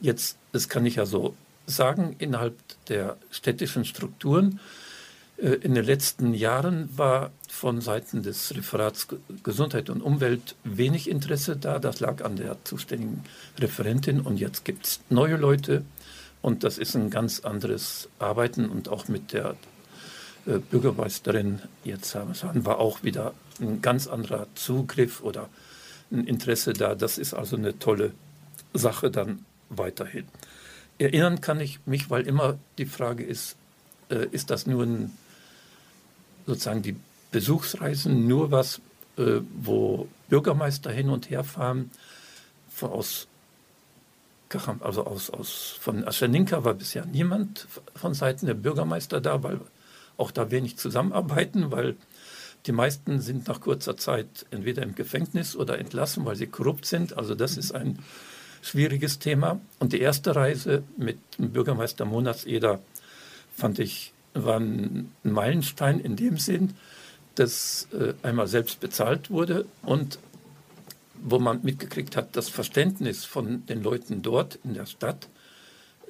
[0.00, 1.34] jetzt, das kann ich ja so
[1.66, 2.56] sagen, innerhalb
[2.88, 4.60] der städtischen Strukturen,
[5.40, 9.08] in den letzten Jahren war von Seiten des Referats
[9.42, 11.78] Gesundheit und Umwelt wenig Interesse da.
[11.78, 13.24] Das lag an der zuständigen
[13.58, 15.84] Referentin und jetzt gibt es neue Leute
[16.42, 19.56] und das ist ein ganz anderes Arbeiten und auch mit der
[20.46, 25.48] äh, Bürgermeisterin jetzt war auch wieder ein ganz anderer Zugriff oder
[26.10, 26.94] ein Interesse da.
[26.94, 28.12] Das ist also eine tolle
[28.74, 30.26] Sache dann weiterhin.
[30.98, 33.56] Erinnern kann ich mich, weil immer die Frage ist,
[34.10, 35.16] äh, ist das nur ein
[36.50, 36.96] sozusagen die
[37.30, 38.80] Besuchsreisen nur was,
[39.16, 41.90] äh, wo Bürgermeister hin und her fahren.
[42.68, 43.28] Von aus,
[44.80, 49.60] also aus, aus, von Ascheninka war bisher niemand von Seiten der Bürgermeister da, weil
[50.16, 51.96] auch da wenig zusammenarbeiten, weil
[52.66, 57.16] die meisten sind nach kurzer Zeit entweder im Gefängnis oder entlassen, weil sie korrupt sind.
[57.16, 58.00] Also das ist ein
[58.60, 59.60] schwieriges Thema.
[59.78, 62.80] Und die erste Reise mit dem Bürgermeister Monatseder
[63.54, 66.74] fand ich war ein Meilenstein in dem Sinn,
[67.34, 70.18] dass äh, einmal selbst bezahlt wurde und
[71.22, 75.28] wo man mitgekriegt hat, das Verständnis von den Leuten dort in der Stadt,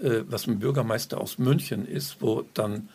[0.01, 2.89] äh, was ein Bürgermeister aus München ist, wo dann,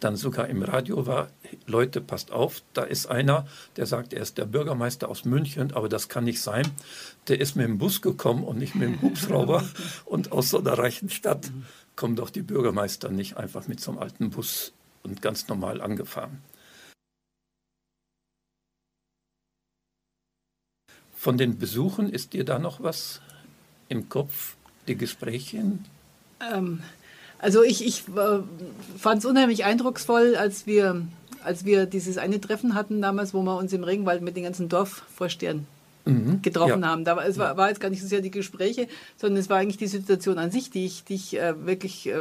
[0.00, 1.28] dann sogar im Radio war,
[1.66, 5.88] Leute, passt auf, da ist einer, der sagt, er ist der Bürgermeister aus München, aber
[5.88, 6.68] das kann nicht sein.
[7.28, 9.68] Der ist mit dem Bus gekommen und nicht mit dem Hubschrauber
[10.04, 11.50] und aus so einer reichen Stadt
[11.98, 14.72] kommen doch die Bürgermeister nicht einfach mit so einem alten Bus
[15.02, 16.40] und ganz normal angefahren.
[21.16, 23.20] Von den Besuchen ist dir da noch was
[23.88, 24.54] im Kopf,
[24.86, 25.72] die Gespräche?
[26.52, 26.84] Ähm,
[27.40, 28.42] also ich, ich äh,
[28.96, 31.04] fand es unheimlich eindrucksvoll, als wir,
[31.42, 34.68] als wir dieses eine Treffen hatten damals, wo wir uns im Regenwald mit den ganzen
[34.68, 35.66] Dorfvorstehern
[36.08, 36.42] mhm.
[36.42, 36.88] getroffen ja.
[36.88, 37.04] haben.
[37.04, 39.76] Da, es war, war, jetzt gar nicht so sehr die Gespräche, sondern es war eigentlich
[39.76, 42.18] die Situation an sich, die ich, die ich äh, wirklich äh,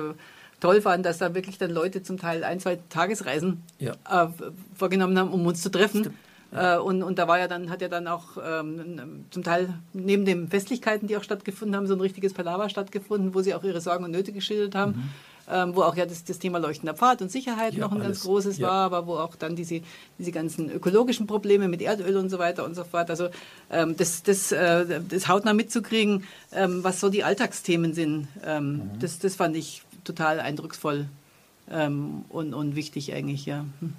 [0.59, 3.93] toll fand, dass da wirklich dann Leute zum Teil ein, zwei Tagesreisen ja.
[4.09, 4.27] äh,
[4.75, 6.13] vorgenommen haben, um uns zu treffen.
[6.51, 6.75] Ja.
[6.75, 10.25] Äh, und, und da war ja dann, hat ja dann auch ähm, zum Teil neben
[10.25, 13.81] den Festlichkeiten, die auch stattgefunden haben, so ein richtiges Palaver stattgefunden, wo sie auch ihre
[13.81, 14.91] Sorgen und Nöte geschildert haben.
[14.91, 15.09] Mhm
[15.49, 18.07] ähm, wo auch ja das, das, Thema leuchtender Pfad und Sicherheit ja, noch ein alles.
[18.07, 18.67] ganz großes ja.
[18.67, 19.81] war, aber wo auch dann diese,
[20.17, 23.09] diese ganzen ökologischen Probleme mit Erdöl und so weiter und so fort.
[23.09, 23.29] Also
[23.71, 28.99] ähm, das, das, äh, das hautnah mitzukriegen, ähm, was so die Alltagsthemen sind, ähm, mhm.
[28.99, 31.05] das, das fand ich total eindrucksvoll
[31.69, 33.65] ähm, und, und wichtig eigentlich, ja.
[33.79, 33.93] Hm.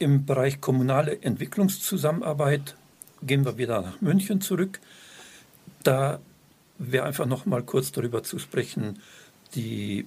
[0.00, 2.76] Im Bereich kommunale Entwicklungszusammenarbeit
[3.22, 4.78] gehen wir wieder nach München zurück.
[5.82, 6.20] Da
[6.78, 9.00] wäre einfach noch mal kurz darüber zu sprechen,
[9.54, 10.06] die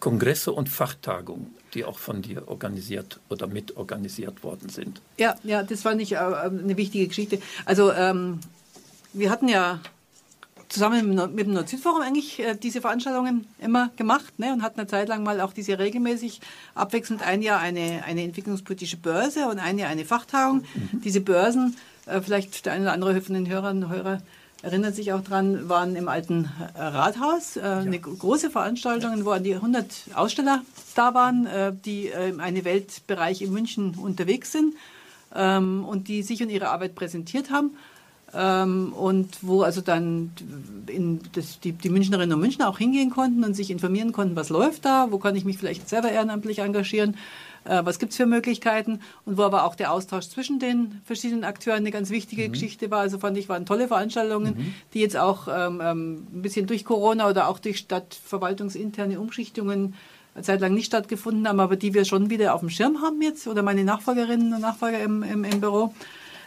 [0.00, 5.00] Kongresse und Fachtagungen, die auch von dir organisiert oder mitorganisiert worden sind.
[5.18, 7.40] Ja, ja, das fand ich äh, eine wichtige Geschichte.
[7.66, 8.40] Also ähm,
[9.12, 9.80] wir hatten ja
[10.70, 15.08] zusammen mit dem Nord-Süd-Forum eigentlich äh, diese Veranstaltungen immer gemacht ne, und hatten eine Zeit
[15.08, 16.40] lang mal auch diese regelmäßig
[16.74, 20.64] abwechselnd ein Jahr eine, eine entwicklungspolitische Börse und ein Jahr eine Fachtagung.
[20.74, 21.00] Mhm.
[21.02, 24.22] Diese Börsen, äh, vielleicht der eine oder andere von den Hörern und Hörer
[24.62, 29.44] erinnert sich auch dran, waren im alten äh, Rathaus äh, eine große Veranstaltung, wo an
[29.44, 30.62] die 100 Aussteller
[30.94, 34.74] da waren, äh, die äh, im eine Weltbereich in München unterwegs sind
[35.34, 37.76] ähm, und die sich und ihre Arbeit präsentiert haben.
[38.32, 40.30] Ähm, und wo also dann
[41.32, 44.84] das, die, die Münchnerinnen und Münchner auch hingehen konnten und sich informieren konnten, was läuft
[44.84, 47.16] da, wo kann ich mich vielleicht selber ehrenamtlich engagieren,
[47.64, 51.78] was gibt es für Möglichkeiten und wo aber auch der Austausch zwischen den verschiedenen Akteuren
[51.78, 52.52] eine ganz wichtige mhm.
[52.52, 53.00] Geschichte war.
[53.00, 54.74] Also fand ich, waren tolle Veranstaltungen, mhm.
[54.94, 59.94] die jetzt auch ähm, ähm, ein bisschen durch Corona oder auch durch stadtverwaltungsinterne Umschichtungen
[60.34, 63.20] eine Zeit lang nicht stattgefunden haben, aber die wir schon wieder auf dem Schirm haben
[63.20, 65.92] jetzt oder meine Nachfolgerinnen und Nachfolger im, im, im Büro.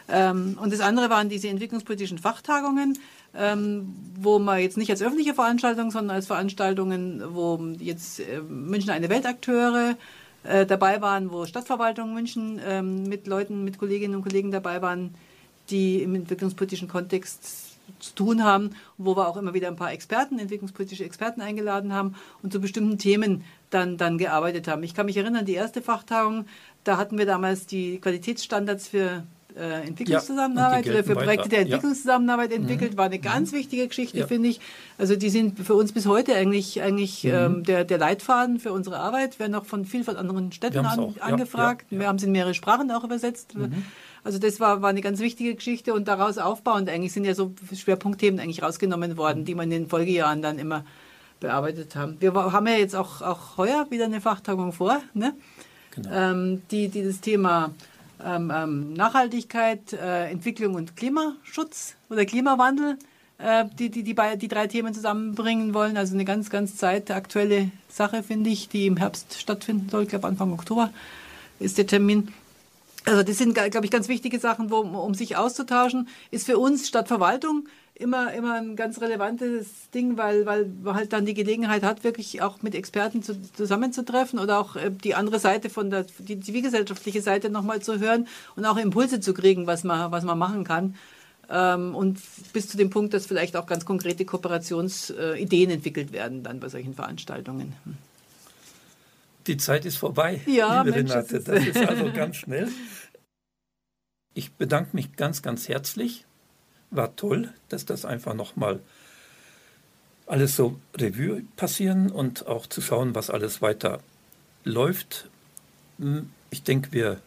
[0.08, 2.98] Ähm, und das andere waren diese entwicklungspolitischen Fachtagungen,
[3.34, 8.90] ähm, wo man jetzt nicht als öffentliche Veranstaltung, sondern als Veranstaltungen, wo jetzt äh, München
[8.90, 9.96] eine Weltakteure
[10.44, 15.14] äh, dabei waren, wo Stadtverwaltung München ähm, mit Leuten, mit Kolleginnen und Kollegen dabei waren,
[15.70, 20.38] die im entwicklungspolitischen Kontext zu tun haben, wo wir auch immer wieder ein paar Experten,
[20.38, 24.82] entwicklungspolitische Experten eingeladen haben und zu bestimmten Themen dann, dann gearbeitet haben.
[24.82, 26.46] Ich kann mich erinnern, die erste Fachtagung,
[26.84, 29.24] da hatten wir damals die Qualitätsstandards für
[29.56, 32.56] äh, Entwicklungszusammenarbeit ja, oder für Projekte der Entwicklungszusammenarbeit ja.
[32.56, 32.96] entwickelt, mhm.
[32.96, 33.56] war eine ganz mhm.
[33.56, 34.26] wichtige Geschichte, ja.
[34.26, 34.60] finde ich.
[34.98, 37.30] Also die sind für uns bis heute eigentlich, eigentlich mhm.
[37.30, 39.38] ähm, der, der Leitfaden für unsere Arbeit.
[39.38, 41.86] Wir werden auch von vielen von anderen Städten an, auch, angefragt.
[41.90, 43.54] Wir haben es in mehrere Sprachen auch übersetzt.
[43.54, 43.84] Mhm.
[44.24, 47.52] Also das war, war eine ganz wichtige Geschichte und daraus aufbauend eigentlich sind ja so
[47.74, 49.44] Schwerpunktthemen eigentlich rausgenommen worden, mhm.
[49.44, 50.84] die man in den Folgejahren dann immer
[51.40, 52.16] bearbeitet haben.
[52.20, 55.34] Wir haben ja jetzt auch, auch heuer wieder eine Fachtagung vor, ne?
[55.94, 56.10] Genau.
[56.10, 57.72] Ähm, die, die das Thema
[58.24, 62.98] ähm, ähm, Nachhaltigkeit, äh, Entwicklung und Klimaschutz oder Klimawandel,
[63.38, 65.96] äh, die, die, die, die drei Themen zusammenbringen wollen.
[65.96, 70.04] Also eine ganz, ganz zeitaktuelle Sache, finde ich, die im Herbst stattfinden soll.
[70.04, 70.90] Ich glaube, Anfang Oktober
[71.60, 72.32] ist der Termin.
[73.04, 76.08] Also das sind, glaube ich, ganz wichtige Sachen, wo, um sich auszutauschen.
[76.30, 81.26] Ist für uns Stadtverwaltung immer, immer ein ganz relevantes Ding, weil, weil man halt dann
[81.26, 85.70] die Gelegenheit hat, wirklich auch mit Experten zu, zusammenzutreffen oder auch äh, die andere Seite
[85.70, 88.26] von der, die zivilgesellschaftliche Seite nochmal zu hören
[88.56, 90.96] und auch Impulse zu kriegen, was man, was man machen kann.
[91.48, 92.20] Ähm, und
[92.52, 96.94] bis zu dem Punkt, dass vielleicht auch ganz konkrete Kooperationsideen entwickelt werden dann bei solchen
[96.94, 97.74] Veranstaltungen.
[97.84, 97.96] Hm.
[99.46, 101.40] Die Zeit ist vorbei, ja, liebe Mensch, Renate.
[101.40, 102.68] Das ist also ganz schnell.
[104.32, 106.24] Ich bedanke mich ganz, ganz herzlich
[106.96, 108.80] war toll, dass das einfach nochmal
[110.26, 114.00] alles so Revue passieren und auch zu schauen, was alles weiter
[114.64, 115.28] läuft.
[115.98, 117.20] Hm, ich denke, wir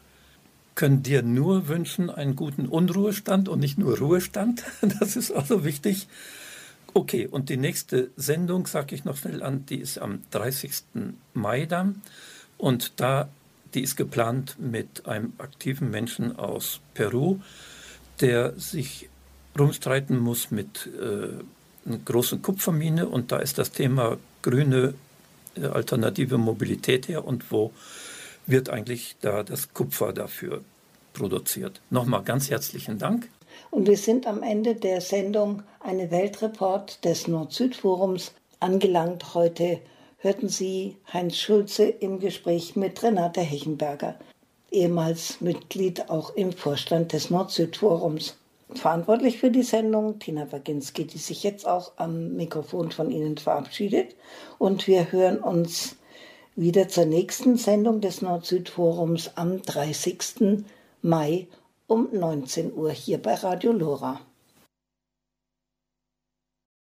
[0.76, 4.64] können dir nur wünschen einen guten Unruhestand und nicht nur Ruhestand.
[5.00, 6.08] Das ist also wichtig.
[6.94, 10.72] Okay, und die nächste Sendung, sage ich noch schnell an, die ist am 30.
[11.34, 12.02] Mai dann.
[12.58, 13.30] Und da,
[13.74, 17.40] die ist geplant mit einem aktiven Menschen aus Peru,
[18.22, 19.10] der sich
[19.60, 24.94] rumstreiten muss mit äh, einer großen Kupfermine und da ist das Thema grüne
[25.56, 27.72] äh, alternative Mobilität her und wo
[28.46, 30.62] wird eigentlich da das Kupfer dafür
[31.14, 31.82] produziert.
[31.90, 33.30] Nochmal ganz herzlichen Dank.
[33.72, 39.34] Und wir sind am Ende der Sendung eine Weltreport des Nord-Süd-Forums angelangt.
[39.34, 39.80] Heute
[40.20, 44.16] hörten Sie Heinz Schulze im Gespräch mit Renate Hechenberger,
[44.72, 48.36] ehemals Mitglied auch im Vorstand des Nord-Süd-Forums
[48.74, 54.16] verantwortlich für die Sendung, Tina Waginski, die sich jetzt auch am Mikrofon von Ihnen verabschiedet.
[54.58, 55.96] Und wir hören uns
[56.56, 60.64] wieder zur nächsten Sendung des Nord-Süd-Forums am 30.
[61.02, 61.48] Mai
[61.88, 64.20] um 19 Uhr hier bei Radio Lora.